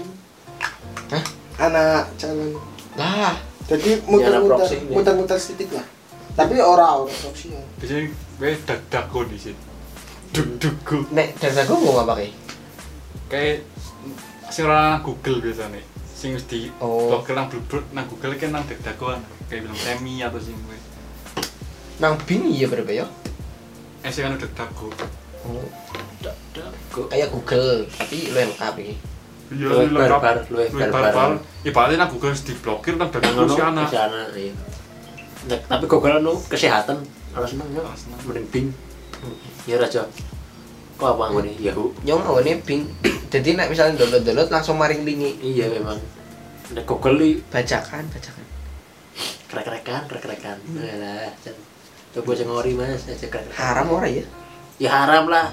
Hah? 1.08 1.24
anak 1.56 2.04
calon 2.20 2.52
lah 3.00 3.32
jadi 3.64 4.04
muter-muter 4.04 4.68
muter-muter 4.92 5.38
sedikit 5.40 5.80
lah 5.80 5.86
tapi 6.36 6.60
ora 6.60 7.00
ora 7.00 7.08
proxy 7.08 7.48
ya. 7.48 7.62
biasanya 7.80 8.12
gue 8.12 8.52
dak 8.68 8.80
dako 8.92 9.24
di 9.24 9.40
sini. 9.40 9.56
Duk 10.36 10.60
duk 10.60 10.76
duk. 10.84 11.08
nek 11.08 11.32
dari 11.40 11.64
aku 11.64 11.80
mau 11.80 12.04
apa 12.04 12.20
kayak 12.20 12.36
Kayak 13.32 13.56
sing 14.52 14.68
ora 14.68 15.00
nang 15.00 15.00
Google 15.00 15.40
biasanya. 15.40 15.80
Sing 16.26 16.34
wis 16.34 16.50
di 16.50 16.66
Oh. 16.82 17.06
blogger 17.06 17.38
nang 17.38 17.46
blog 17.46 17.86
nang 17.94 18.02
Google 18.10 18.34
kan 18.34 18.50
nang 18.50 18.66
dak 18.66 18.82
dakoan. 18.82 19.22
Kayak 19.46 19.70
bilang 19.70 19.78
semi 19.78 20.18
atau 20.26 20.42
sing 20.42 20.58
gue. 20.58 20.74
nang 22.02 22.18
bing 22.26 22.50
iya 22.50 22.66
berapa 22.66 22.90
ya 22.90 23.06
Eh 24.02 24.10
sing 24.10 24.26
anu 24.26 24.34
dako. 24.42 24.90
oh, 25.46 25.64
kok. 26.90 27.06
kayak 27.14 27.30
Google 27.30 27.86
tapi 27.88 28.34
lu 28.34 28.42
lengkap 28.42 28.74
ini 28.82 28.98
Iya, 29.54 29.86
ini 29.86 29.94
lengkap. 29.94 30.50
Luwih 30.50 30.68
barbar. 30.74 31.38
Ibaratnya 31.62 31.96
nang 32.02 32.10
Google 32.10 32.34
wis 32.34 32.42
diblokir 32.42 32.98
nang 32.98 33.14
dako 33.14 33.46
si 33.46 33.62
anak. 33.62 33.86
Si 33.86 33.96
anak 33.96 34.26
iya. 34.34 34.52
Nah, 35.46 35.58
tapi 35.70 35.86
Google 35.86 36.18
anu 36.18 36.34
kesehatan 36.50 37.06
harus 37.38 37.54
seneng 37.54 37.70
ya. 37.70 37.86
Mending 38.26 38.46
Bing. 38.50 38.68
Ya 39.70 39.78
raja. 39.78 40.10
Kok 40.96 41.08
apa 41.12 41.24
ngene 41.28 41.52
Yahoo? 41.60 41.92
yang 42.08 42.24
mau 42.24 42.40
ini 42.40 42.56
bing 42.64 42.88
jadi 43.32 43.52
nek 43.52 43.68
misalnya 43.68 44.00
download 44.00 44.24
download 44.24 44.48
langsung 44.48 44.80
maring 44.80 45.04
lingi 45.04 45.36
Iya 45.44 45.68
memang. 45.68 46.00
Nek 46.72 46.88
Google 46.88 47.20
li 47.20 47.30
bacakan 47.52 48.08
bacakan 48.08 48.44
krek-krekan, 49.46 50.02
krek-krekan. 50.10 50.58
Alah, 50.74 51.30
jan. 51.40 51.54
Coba 52.12 52.34
aja 52.34 52.44
ngori 52.44 52.72
Mas, 52.74 53.06
aja 53.06 53.26
krek. 53.30 53.46
haram 53.54 53.86
ora 53.92 54.08
ya 54.10 54.24
Ya 54.76 54.90
haram 54.92 55.30
lah. 55.30 55.52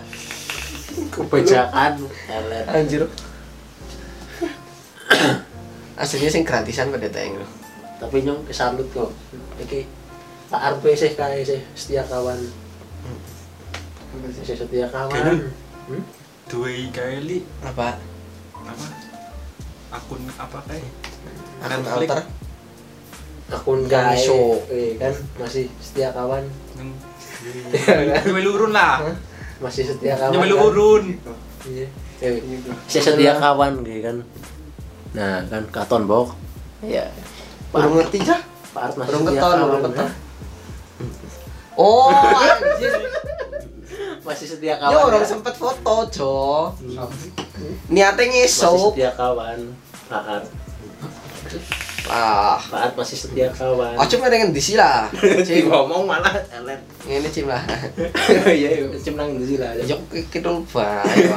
Kebajakan. 1.11 2.03
Anjir 2.67 3.07
aslinya 6.01 6.29
sing 6.33 6.43
gratisan 6.43 6.89
pada 6.89 7.05
tayang 7.05 7.37
lo 7.37 7.47
Tapi 8.01 8.25
nyong 8.25 8.43
kesalut 8.49 8.87
kok. 8.91 9.13
Iki 9.61 9.85
Pak 10.49 10.61
RP 10.79 10.83
sih 10.97 11.11
kae 11.15 11.45
sih 11.45 11.61
setia 11.77 12.03
kawan. 12.03 12.37
Sih 14.33 14.55
setia 14.55 14.87
kawan. 14.87 15.11
Kayaknya- 15.11 15.51
Hmm? 15.83 16.03
Dua 16.45 16.69
kali 16.89 17.37
apa 17.59 17.99
apa? 18.55 18.87
Akun 19.91 20.21
apa 20.33 20.59
kayak? 20.63 20.87
akun 21.59 21.83
Netflix. 21.83 22.09
alter 22.09 22.19
Akun. 23.51 23.79
Eh, 24.69 24.95
kan 24.95 25.13
masih 25.37 25.65
setia 25.77 26.09
kawan. 26.11 26.43
Nang 26.75 26.89
Nyemil 28.23 28.47
urun 28.49 28.71
lah. 28.71 29.03
Masih 29.59 29.83
setia 29.85 30.15
kawan. 30.15 30.31
Nyemil 30.31 30.53
kan? 30.53 30.65
urun. 30.65 31.03
Iya. 31.63 31.87
Saya 32.87 33.01
setia 33.03 33.33
kawan 33.35 33.83
gitu 33.83 34.01
kan. 34.01 34.17
nah 35.13 35.45
kan 35.45 35.61
katon 35.69 36.09
bok 36.09 36.33
ya 36.81 37.05
Belum 37.69 38.01
ngerti 38.01 38.17
cah. 38.23 38.41
Pak 38.73 38.81
Art 38.81 38.95
masih 38.97 39.13
setia 39.13 39.29
keton, 39.29 39.51
kawan, 39.53 39.67
belum 39.69 39.81
keton. 39.85 40.09
Oh, 41.73 42.09
anjir. 42.33 42.93
Masih 44.23 44.47
setia 44.47 44.69
Ya 44.69 44.75
kawan 44.79 45.03
orang 45.05 45.21
ya. 45.21 45.29
sempet 45.29 45.53
foto, 45.53 45.95
Jo. 46.09 46.35
Niatnya 47.87 48.23
masih 48.23 48.39
ngesuk. 48.41 48.91
setia 48.91 49.11
kawan 49.13 49.59
Pak 50.05 50.23
Art 50.25 50.45
Ah, 52.05 52.59
Pak 52.61 52.79
Art 52.81 52.93
masih 52.93 53.15
setia 53.17 53.47
kawan 53.49 53.95
Oh 53.95 54.05
cuma 54.05 54.27
dengan 54.27 54.49
di 54.49 54.59
sini 54.59 54.75
lah. 54.75 55.07
Cim, 55.47 55.67
ngomong 55.67 56.03
malah 56.03 56.33
elet 56.49 56.79
ini 57.03 57.27
cim 57.27 57.47
lah. 57.47 57.59
iya 58.47 58.79
iya 58.79 58.87
cem 58.97 59.13
nang 59.13 59.35
ndi 59.35 59.55
lah 59.55 59.75
Jok 59.77 59.99
kidul 60.29 60.63
bae. 60.65 61.03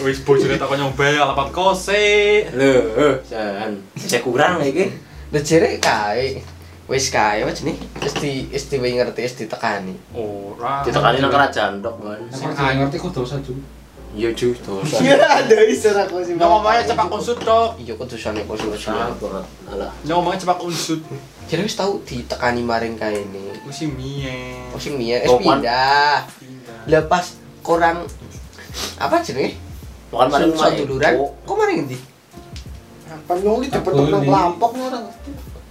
Wis 0.00 0.20
bojone 0.20 0.56
tak 0.56 0.68
nyoba 0.70 1.04
alamat 1.22 1.48
kose. 1.50 2.44
lho 2.50 3.20
jan 3.24 3.72
saya 3.94 4.20
kurang 4.20 4.60
iki 4.60 4.88
Lah 5.30 5.40
jere 5.40 5.76
kae. 5.78 6.40
Wis 6.84 7.08
kae 7.08 7.40
wis 7.48 7.64
nih. 7.64 7.76
Wis 8.00 8.14
di 8.20 8.32
wis 8.52 8.68
di 8.68 8.76
ngerti 8.76 9.20
wis 9.24 9.34
ditekani. 9.40 9.96
Ora. 10.12 10.84
ditekani 10.84 11.16
nang 11.24 11.32
kerajaan 11.32 11.80
tok 11.80 11.96
kan 12.04 12.20
Sing 12.28 12.52
ngerti 12.52 12.96
kok 13.00 13.12
dosa 13.16 13.40
ju. 13.40 13.56
iya 14.14 14.30
ju 14.30 14.54
dosa 14.62 15.02
Iya, 15.02 15.18
ada 15.18 15.56
istilah 15.64 16.06
aku 16.06 16.22
sih. 16.22 16.36
Ngomongnya 16.36 16.84
cepak 16.84 17.08
unsut 17.08 17.40
tok. 17.40 17.80
Iya 17.80 17.96
kudusane 17.96 18.44
kok 18.44 18.56
sudah 18.60 18.78
banget 19.16 19.44
alah 19.72 19.90
ngomongnya 20.04 20.44
cepak 20.44 20.60
unsut. 20.60 21.00
Jadi 21.48 21.60
wis 21.64 21.76
tau 21.76 21.98
ditekani 22.04 22.60
maring 22.60 23.00
kae 23.00 23.16
ini. 23.16 23.56
Wis 23.64 23.80
mie. 23.88 24.68
Oh 24.70 24.78
wis 24.78 24.92
Topan. 24.92 25.64
pindah. 25.64 26.28
Lepas 26.84 27.40
kurang 27.64 28.04
apa 29.00 29.24
jenenge? 29.24 29.56
bukan 30.14 30.28
maring 30.30 30.52
sun 30.54 30.72
duluran. 30.78 31.12
Kok 31.42 31.54
maring 31.58 31.78
endi? 31.88 31.98
Apa 33.10 33.32
nyong 33.40 33.58
di 33.64 33.68
cepet 33.72 33.92
nang 33.96 34.22
pelampok 34.22 34.70
orang. 34.78 35.04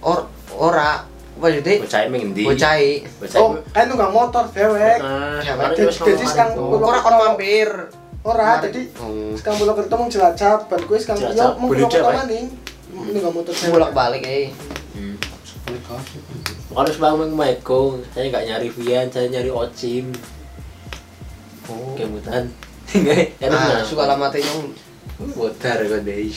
Or 0.04 0.18
ora 0.54 1.02
maksudnya 1.34 1.82
bocah 1.82 2.00
emang 2.06 2.20
endi 2.24 2.42
bocah 2.46 2.74
bocah 3.18 3.38
Oh, 3.38 3.50
kan 3.68 3.86
nggak 3.88 4.12
motor 4.12 4.44
dewek. 4.48 4.98
nah 5.02 5.42
Ya, 5.42 5.52
jadi- 5.74 5.90
jadi 5.90 6.24
sekarang 6.24 6.52
ora 6.58 6.98
kon 7.00 7.14
mampir. 7.16 7.70
Ora, 8.24 8.56
jadi 8.56 8.88
Oh. 8.96 9.36
sekarang 9.36 9.60
bolak 9.60 9.74
kereta 9.76 9.94
mau 9.94 10.08
jelajah, 10.08 10.56
ban 10.64 10.80
sekarang 10.80 11.20
yo 11.28 11.44
mau 11.60 11.68
kereta 11.68 11.92
dewek. 11.92 12.14
maning. 12.16 12.46
Ini 12.88 13.16
nggak 13.20 13.34
motor 13.34 13.52
bolak 13.68 13.92
balik 13.92 14.22
eh. 14.24 14.48
Hmm. 14.94 15.16
Bukan 15.64 16.00
harus 16.74 16.96
bangun 16.96 17.30
Maiko, 17.32 18.00
saya 18.14 18.32
nggak 18.32 18.44
nyari 18.46 18.68
Vian, 18.70 19.06
saya 19.12 19.26
nyari 19.28 19.50
Ocim. 19.50 20.08
Oh. 21.68 21.92
Kemutan. 21.92 22.48
Enggak, 22.94 23.36
ya 23.36 23.48
Ah, 23.48 23.76
nah, 23.76 23.84
suka 23.84 24.04
alamatnya 24.04 24.40
nyong. 24.40 24.72
Bodar 25.34 25.78
kok 25.80 26.00
deh. 26.00 26.28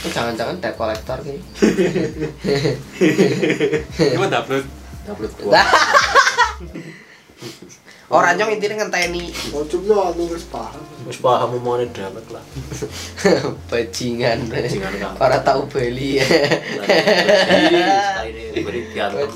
Eh, 0.00 0.08
jangan-jangan 0.08 0.56
debt 0.64 0.76
collector 0.80 1.18
ki. 1.20 1.36
Gimana? 4.16 4.40
Upload 4.40 5.32
gua. 5.36 5.60
Orang 8.10 8.34
nyong 8.34 8.58
intinya 8.58 8.82
ngenteni 8.82 9.30
Oh, 9.54 9.62
coba 9.62 10.10
lu 10.18 10.26
wis 10.34 10.42
paham. 10.50 10.82
Wis 11.06 11.22
paham 11.22 11.54
mau 11.62 11.78
dapat 11.78 12.26
lah. 12.34 12.42
bajingan. 13.70 14.50
Bajingan 14.50 14.98
kamu. 14.98 15.14
Orang 15.14 15.42
tahu 15.46 15.62
beli 15.70 16.18
ya. 16.18 16.26
Ini 18.26 18.60
beri 18.66 18.90
diantem. 18.90 19.30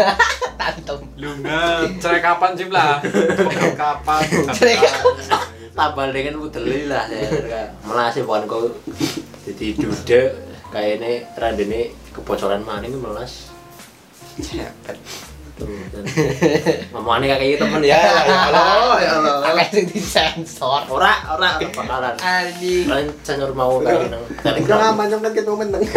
Tantem. 0.60 1.00
Lu 1.20 1.36
nggak 1.44 2.00
cerai 2.00 2.24
kapan 2.24 2.50
sih 2.56 2.72
lah? 2.72 3.04
Cerai 3.04 3.76
kapan? 3.76 4.20
Cerai 4.56 4.76
Tambal 5.76 6.08
dengan 6.16 6.40
mudeli 6.40 6.88
lah 6.88 7.04
ya. 7.12 7.76
Melasi 7.84 8.24
bukan 8.24 8.48
kau 8.48 8.72
jadi 9.44 9.76
duda 9.76 10.20
kayak 10.72 10.96
ini 10.96 11.12
randene 11.36 11.92
kebocoran 12.16 12.64
maning 12.64 12.96
melas. 12.96 13.52
Cepet. 14.40 14.96
Tuh. 15.54 15.66
kan. 15.94 16.02
Mamane 16.90 17.24
kayak 17.30 17.42
gitu 17.54 17.62
temen 17.62 17.82
ya. 17.86 17.98
Ya 17.98 18.50
Allah, 18.50 18.98
ya 18.98 19.10
Allah. 19.22 19.36
Akeh 19.54 19.66
sing 19.70 19.86
disensor. 19.86 20.82
Ora, 20.90 21.14
ora 21.30 21.62
bakalan. 21.62 22.14
Anjing. 22.18 22.90
Kalian 22.90 23.08
sensor 23.22 23.54
mau 23.54 23.78
kayak 23.78 24.10
nang 24.10 24.22
ngaman 24.42 25.04
nyong 25.14 25.22
kan 25.22 25.32
kita 25.32 25.50
menang. 25.54 25.82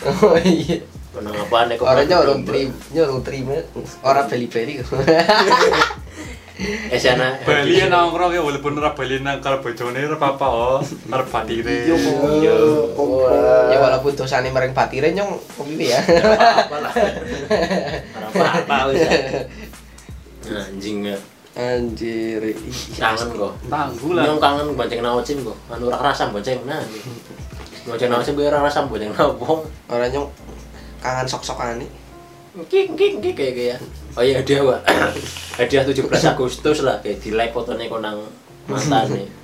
Oh 0.00 0.32
iya. 0.40 0.80
Menang 1.12 1.36
apaan 1.44 1.68
ya? 1.68 1.76
Orang 1.82 2.08
nyorong 2.08 2.40
terima, 2.48 2.72
nyorong 2.96 3.20
terima. 3.20 3.56
Orang 4.00 4.24
beli-beli. 4.32 4.80
Eh 6.60 7.00
sana. 7.00 7.40
Bali 7.40 7.80
ya 7.80 7.88
nongkrong 7.88 8.36
ya 8.36 8.44
walaupun 8.44 8.76
ora 8.76 8.92
Bali 8.92 9.24
nang 9.24 9.40
karo 9.40 9.64
bojone 9.64 9.96
ora 10.04 10.16
apa-apa 10.20 10.46
oh. 10.48 10.80
Karo 10.84 11.24
batire. 11.24 11.88
Yo, 11.88 11.96
Yo. 12.44 12.56
Ya 13.72 13.80
walaupun 13.80 14.12
dosane 14.12 14.52
mereng 14.52 14.76
patire 14.76 15.16
nyong 15.16 15.40
pemilih 15.56 15.96
ya. 15.96 16.00
apa 16.68 16.76
lah. 16.84 16.92
Ora 18.12 18.26
apa-apa 18.28 18.76
wis. 18.92 19.00
ya. 19.00 19.10
Anjing 20.68 20.96
ya. 21.08 21.18
Anjir. 21.56 22.42
Kangen 23.00 23.28
kok. 23.32 23.52
Tangguh 23.66 24.12
lah. 24.12 24.24
Nyong 24.28 24.40
kangen 24.40 24.66
bonceng 24.76 25.00
naocim 25.00 25.38
kok. 25.40 25.56
Anu 25.72 25.88
ora 25.88 26.12
rasa 26.12 26.28
bonceng 26.28 26.60
nah. 26.68 26.84
Bonceng 27.88 28.12
naocim 28.12 28.36
gue 28.36 28.44
ora 28.44 28.60
rasa 28.60 28.84
bonceng 28.84 29.16
nawong. 29.16 29.64
Orang 29.88 30.08
nyong 30.12 30.28
kangen 31.00 31.24
sok-sokan 31.24 31.80
nih. 31.80 31.99
Kik 32.50 32.98
kik 32.98 33.22
kik 33.22 33.34
kayak 33.38 33.54
kayak. 33.54 33.78
Oh 34.18 34.22
iya 34.26 34.42
hadiah 34.42 34.66
Pak. 34.66 34.80
Hadiah 35.62 35.86
17 35.86 36.10
Agustus 36.10 36.82
lah 36.82 36.98
kayak 36.98 37.22
di 37.22 37.30
live 37.30 37.54
fotone 37.54 37.86
konang 37.86 38.26
mantane. 38.66 39.30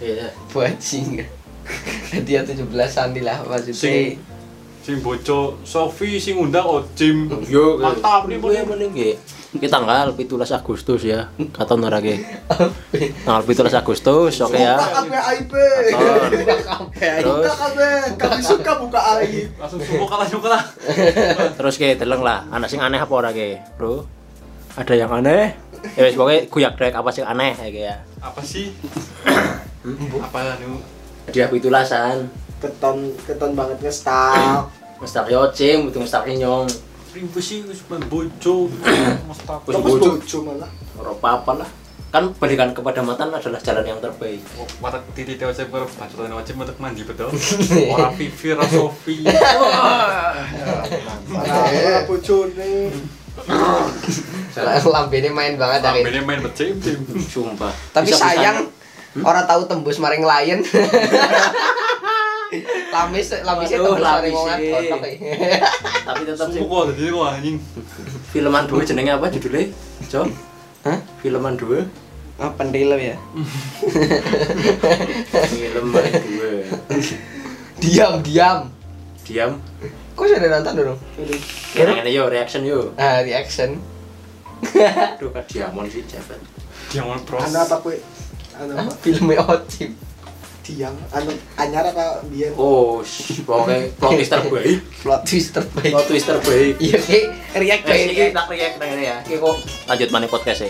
Iya. 0.00 0.32
Bajing. 0.48 1.20
Dia 2.24 2.40
17-an 2.40 3.08
nih 3.12 3.20
lah 3.20 3.44
maksudnya. 3.44 3.76
Sing 3.76 4.16
sing 4.80 5.04
boco 5.04 5.60
Sofi 5.60 6.16
sing 6.16 6.40
undang 6.40 6.64
Ocim. 6.64 7.28
Yo, 7.44 7.76
Mantap 7.76 8.24
nih, 8.32 8.40
gue 8.40 8.64
mending 8.64 8.92
ge. 8.96 9.12
Kita 9.48 9.80
tanggal 9.80 10.12
17 10.12 10.28
Agustus 10.60 11.08
ya. 11.08 11.32
Katon 11.56 11.80
ora 11.80 12.04
ge. 12.04 12.20
Tanggal 13.24 13.42
17 13.48 13.80
Agustus 13.80 14.44
oke 14.44 14.60
ya. 14.60 14.76
Buka. 14.76 15.20
Katon. 16.92 17.40
Terus 17.40 17.56
Buka 18.12 18.28
kami 18.28 18.42
suka 18.44 18.72
buka 18.76 19.00
aib. 19.16 19.48
Langsung 19.56 19.80
sumo 19.80 20.04
kalah 20.04 20.28
sumo 20.28 20.44
kalah. 20.44 20.64
terus 21.56 21.80
ge 21.80 21.96
deleng 21.96 22.20
lah. 22.20 22.44
Anak 22.52 22.68
sing 22.68 22.84
aneh 22.84 23.00
apa 23.00 23.08
ora 23.08 23.32
ge, 23.32 23.56
Bro? 23.80 24.04
Ada 24.76 24.92
yang 25.00 25.08
aneh? 25.16 25.56
Ya 25.96 26.04
wis 26.04 26.12
pokoke 26.12 26.52
guyak 26.52 26.76
dek 26.76 26.92
apa 26.92 27.08
sing 27.08 27.24
aneh 27.24 27.56
ya 27.56 27.68
ge 27.72 27.82
ya. 27.88 27.96
Apa 28.20 28.44
sih? 28.44 28.76
Apa 30.20 30.60
anu? 30.60 30.76
Hadiah 31.24 31.48
pitulasan. 31.48 32.28
Keton 32.60 33.16
keton 33.24 33.56
banget 33.56 33.80
ngestak. 33.80 34.68
Mestak 35.00 35.30
yo 35.32 35.48
cim, 35.56 35.88
butuh 35.88 36.04
mestak 36.04 36.28
nyong. 36.28 36.68
Rimbu 37.08 37.40
sih 37.40 37.64
wis 37.64 37.80
bojo. 37.88 38.68
Wis 38.68 39.40
Terus 39.44 39.80
bojo. 39.80 40.20
bojo 40.20 40.38
malah. 40.44 40.70
Ora 41.00 41.12
apa-apa 41.16 41.52
lah. 41.64 41.70
Kan 42.08 42.32
berikan 42.40 42.72
kepada 42.72 43.04
mantan 43.04 43.28
adalah 43.28 43.60
jalan 43.60 43.84
yang 43.84 44.00
terbaik. 44.00 44.40
Watak 44.80 45.04
titi 45.12 45.36
teo 45.36 45.52
saya 45.52 45.68
berbacotan 45.68 46.32
Ocim 46.32 46.56
untuk 46.56 46.80
mandi 46.80 47.04
betul. 47.04 47.28
Orang 47.92 48.16
Vivi, 48.16 48.56
orang 48.56 48.68
Sofi. 48.68 49.24
Malah 51.28 52.02
bojone. 52.08 52.92
Lambene 54.88 55.30
main 55.30 55.54
banget 55.60 55.80
dari. 55.84 56.00
Sampai 56.00 56.24
main 56.24 56.40
becim 56.40 56.80
cim. 56.80 56.98
Sumpah. 57.28 57.72
Tapi 57.92 58.10
sayang 58.10 58.66
orang 59.24 59.44
tahu 59.46 59.64
tembus 59.68 60.00
maring 60.00 60.24
lion. 60.24 60.60
Lamis 62.88 63.28
lamisnya 63.38 63.78
lamis 63.92 64.32
sih. 64.32 64.72
kotok 64.72 65.00
eh. 65.04 65.16
tapi 66.00 66.22
tetap 66.24 66.48
sih 66.48 66.60
kok 66.60 66.82
jadi 66.96 67.10
kok 67.10 67.24
anjing. 67.28 67.56
filman 68.28 68.64
dua 68.64 68.80
jenenge 68.82 69.12
apa 69.12 69.26
judulnya 69.28 69.68
Jo 70.06 70.24
Hah? 70.82 70.98
filman 71.18 71.54
dua 71.54 71.84
Ah, 72.38 72.48
pendil 72.50 72.94
ya. 72.94 73.18
filman 75.44 75.90
dua 76.06 76.50
Diam, 77.78 78.22
diam. 78.22 78.58
diam 79.22 79.52
Kok 80.14 80.24
sudah 80.24 80.50
nonton 80.50 80.74
dulu? 80.74 80.94
kira 81.70 81.94
ini 81.96 82.10
yo 82.10 82.26
reaction 82.26 82.62
yo 82.62 82.90
Ah, 82.94 83.20
reaction. 83.20 83.78
aduh 84.58 85.30
kan 85.30 85.44
diamond 85.46 85.86
sih 85.86 86.02
cepet 86.02 86.38
Jangan 86.88 87.20
pros. 87.22 87.44
Anu 87.44 87.58
apa 87.60 87.76
kue? 87.78 88.00
Anu 88.54 88.72
apa? 88.72 88.90
Filmnya 88.98 89.44
Ocim. 89.44 89.92
Diam. 90.68 90.92
Anu 91.10 91.30
anyar 91.56 91.82
apa 91.86 92.20
biar? 92.26 92.50
oh 92.54 93.00
sh- 93.00 93.40
pokoknya 93.40 93.88
plot 93.96 94.10
twist 94.12 94.30
terbaik 94.30 94.78
Plot 95.00 95.20
twist 95.24 95.48
terbaik. 95.50 95.90
plot 95.90 96.04
twist 96.06 96.26
terbaik 96.26 96.72
Iya, 96.76 96.96
kayak 97.00 97.24
react 97.56 97.82
kayak 97.82 98.04
sih, 98.04 98.14
ini. 98.14 98.30
tak 98.30 98.46
react 98.46 98.74
nang 98.76 98.88
ini 98.90 99.02
ya 99.02 99.16
Iki 99.22 99.36
kok 99.38 99.54
lanjut 99.86 100.08
mana 100.10 100.26
podcast 100.26 100.60
ya 100.60 100.68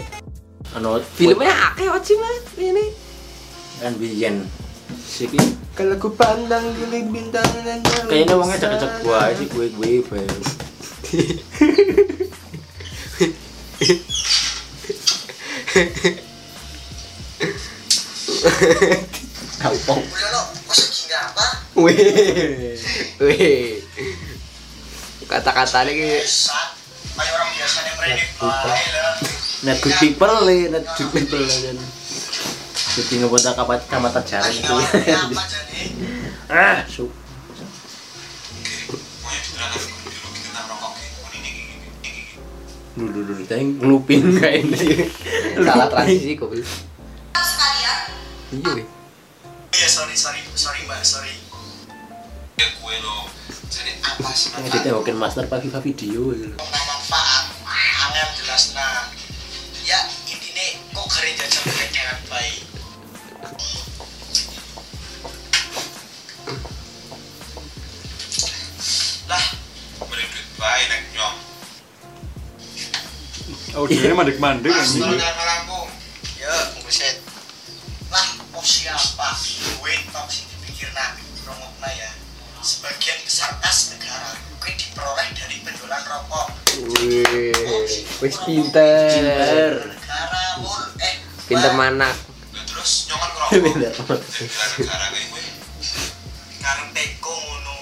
anu 0.71 1.01
Filmnya 1.13 1.73
akeh 1.73 1.89
Ocim 1.89 2.17
lah 2.17 2.33
ini. 2.57 2.85
kan 3.79 3.93
biyen 3.95 4.35
siki 5.01 5.39
Kalau 5.75 5.95
ku 5.97 6.09
pandang 6.13 6.63
gili 6.75 7.05
bintang 7.05 7.45
dan 7.59 7.79
kayaknya 8.07 8.35
wongnya 8.35 8.57
cek-cek 8.57 8.91
gua 9.03 9.29
sih 9.33 9.47
gue 9.47 9.67
gue 9.69 9.93
bae 10.05 10.25
Apa? 18.39 19.18
Apa? 19.59 19.95
Wih. 21.75 22.79
Wih. 23.19 23.83
Kata-katanya 25.27 25.93
ki 25.93 26.09
Kayak 27.19 27.35
orang 27.35 27.51
biasanya 27.51 27.93
mereka 27.99 28.25
baik 28.39 28.89
lah. 28.95 29.15
net 29.59 29.79
good 29.83 29.97
people 29.99 30.35
le 30.47 30.71
net 30.71 30.87
good 30.95 31.11
people 31.11 31.43
le 31.43 31.57
kan 31.67 31.79
jadi 32.95 33.15
ngebuat 33.19 33.43
kapat 33.55 33.81
kamata 33.91 34.23
jalan 34.23 34.55
itu 34.55 34.71
Apa 34.71 35.43
jadi? 35.51 35.83
ah 36.49 36.79
su 36.87 37.11
dulu 42.99 43.19
kayak 43.23 43.27
dulu 43.31 43.43
tadi 43.47 43.63
ngelupin 43.79 44.23
kayak 44.35 44.67
ini 44.67 45.07
salah 45.63 45.87
transisi 45.87 46.35
kok. 46.35 46.51
Sekalian. 46.51 47.99
Iya. 48.59 48.85
Iya 49.69 49.89
sorry 49.89 50.17
sorry 50.17 50.41
sorry 50.57 50.81
mbak 50.89 51.05
sorry. 51.05 51.35
Ya 52.57 52.67
gue 52.73 52.95
lo. 53.05 53.29
Jadi 53.69 54.01
apa 54.01 54.33
sih 54.33 54.49
Ini 54.57 54.69
ditengokin 54.73 55.17
master 55.21 55.45
pak 55.45 55.61
Viva 55.61 55.81
video 55.85 56.33
gitu 56.33 56.57
manfaat 56.57 57.45
angin 57.69 58.29
jelas. 58.41 58.73
Nah 58.73 59.13
ya 59.85 60.09
intinya 60.25 60.67
kok 60.97 61.07
keren 61.13 61.37
jajan 61.37 61.63
dengan 61.69 62.17
baik? 62.33 62.65
Lah 69.29 69.45
duit 70.09 70.31
baik 70.57 70.85
nek 70.89 71.03
nyong. 71.13 71.37
Audionya 73.77 74.17
mandek-mandek 74.17 74.73
mas 74.73 74.97
anjing. 74.97 75.21
Wis 88.19 88.35
pinter. 88.43 89.79
pinter 91.47 91.71
eh 91.71 91.75
mana? 91.79 92.11
Terus 92.67 93.07
nyongan 93.07 93.31
ngerokok 93.31 93.51
Pinter. 93.63 93.95
Karena 96.59 96.85
teko 96.91 97.31
ngono 97.31 97.79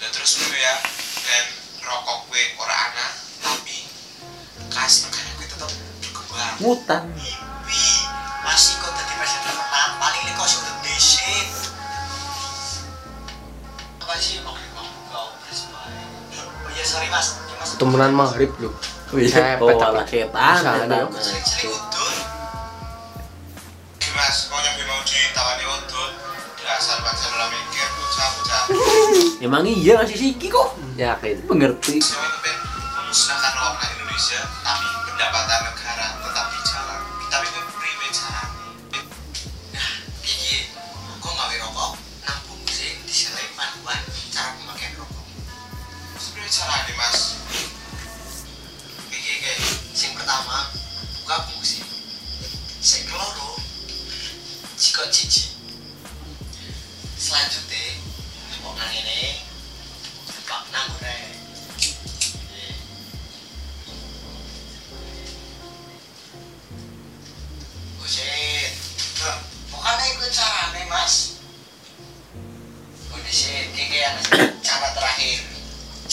Lah 0.00 0.08
terus 0.16 0.40
gue 0.40 0.56
ya 0.56 0.74
Dan 1.20 1.44
rokok 1.84 2.32
gue 2.32 2.42
ora 2.56 2.72
ana 2.88 3.06
Tapi 3.44 3.84
Kas 4.72 5.04
negara 5.04 5.28
gue 5.28 5.44
tetap 5.44 5.70
berkembang 6.08 6.56
ngutang 6.64 7.04
Ipi 7.20 7.84
Masih 8.40 8.80
kok 8.80 8.96
tadi 8.96 9.12
presiden 9.12 9.54
menang 9.60 9.92
Paling 10.00 10.22
ini 10.24 10.32
kok 10.40 10.48
sudah 10.48 10.74
desit 10.88 11.48
Apa 14.00 14.16
sih 14.16 14.40
mau 14.40 14.56
ngomong 14.56 14.88
kau 15.12 15.28
Oh 15.36 16.70
iya 16.72 16.84
sorry 16.88 17.12
mas 17.12 17.36
Ya, 17.44 17.54
mas 17.60 17.76
Temenan 17.76 18.16
maghrib 18.16 18.56
lu. 18.56 18.72
Cepet, 19.10 19.58
oh 19.58 19.74
tapi. 19.74 21.10
setan 21.10 21.10
Mas, 24.10 24.36
mau 24.86 25.00
ditawani 25.02 25.64
Dasar 26.60 26.98
mikir 27.50 27.86
bocah-bocah 27.98 28.62
emang 29.42 29.64
iya 29.66 29.98
masih 29.98 30.14
siki 30.14 30.46
kok? 30.46 30.76
Yakin. 30.94 31.42
pengerti 31.48 31.98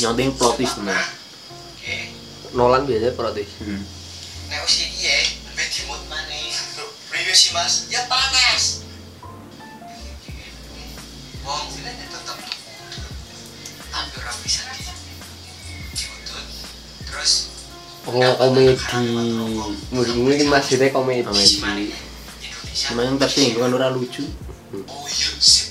nyonting 0.07 0.31
plot 0.39 0.55
twist 0.55 0.79
teman 0.79 0.95
Oke 0.95 2.15
Nolan 2.55 2.87
biasanya 2.87 3.11
protes. 3.11 3.59
Nek 4.47 4.59
wis 4.63 4.75
iki 4.79 5.03
ya, 5.03 5.19
lebih 5.51 5.67
dimut 5.67 6.01
maneh. 6.07 6.47
Loh, 6.79 6.89
priwe 7.11 7.35
sih 7.35 7.51
Mas? 7.51 7.91
Ya 7.91 8.07
panas. 8.07 8.87
Wong 11.43 11.67
sini 11.67 11.91
tetep 11.91 12.23
tapi 13.91 14.15
ora 14.23 14.31
bisa 14.47 14.63
di 14.71 14.87
diutut. 15.91 16.45
Terus 17.11 17.31
Oh 18.07 18.15
komedi. 18.15 18.79
Mungkin 19.91 20.47
maksudnya 20.47 20.87
komedi. 20.95 21.27
Komedi. 21.27 21.91
Yang 22.95 23.19
tersinggung 23.19 23.67
kan 23.67 23.75
ora 23.75 23.91
lucu 23.91 24.23
Oh 24.71 25.03
iya 25.07 25.31
sih 25.39 25.66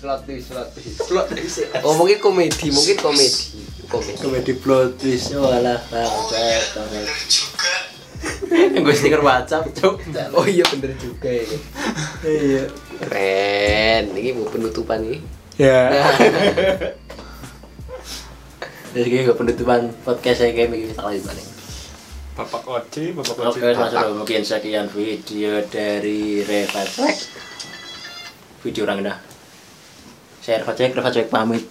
Plot 0.00 0.24
twist, 0.24 0.48
plot 0.48 0.68
twist. 0.72 0.98
Plot 1.06 1.26
twist. 1.28 1.58
Oh 1.84 1.94
mungkin 1.94 2.18
komedi, 2.18 2.72
mungkin 2.72 2.96
komedi. 2.96 3.60
Komedi. 3.90 4.16
komedi 4.22 4.52
plot 4.54 4.96
twist 4.96 5.34
oh 5.34 5.50
alah 5.50 5.76
Oh 5.90 6.30
yang 8.50 8.82
gue 8.86 8.94
stiker 8.94 9.18
WhatsApp 9.18 9.66
cuk 9.74 9.98
Oh 10.36 10.46
iya 10.46 10.62
bener 10.70 10.94
juga 10.96 11.28
ini. 11.28 11.56
iya 12.22 12.64
Keren. 13.00 14.02
Ini 14.14 14.30
mau 14.36 14.46
penutupan 14.46 15.02
nih. 15.02 15.20
ya 15.60 15.92
jadi 18.90 19.06
kayak 19.06 19.36
penutupan 19.38 19.92
podcast 20.02 20.42
saya 20.42 20.50
kayak 20.56 20.72
begini 20.72 20.90
sekali 20.96 21.20
paling 21.20 21.49
Bapak 22.30 22.62
Oci, 22.66 23.10
Bapak 23.10 23.34
Oci. 23.50 23.58
Oke, 23.58 23.74
sudah 23.74 24.14
mungkin 24.14 24.40
sekian 24.46 24.86
video 24.86 25.60
dari 25.66 26.46
Reva 26.46 26.82
Cek. 26.86 27.16
Video 28.62 28.86
orang 28.86 29.02
dah. 29.02 29.18
Saya 30.38 30.62
Reva 30.62 30.72
Cek, 30.78 30.94
Reva 30.94 31.10
Cek 31.10 31.26
pamit. 31.26 31.66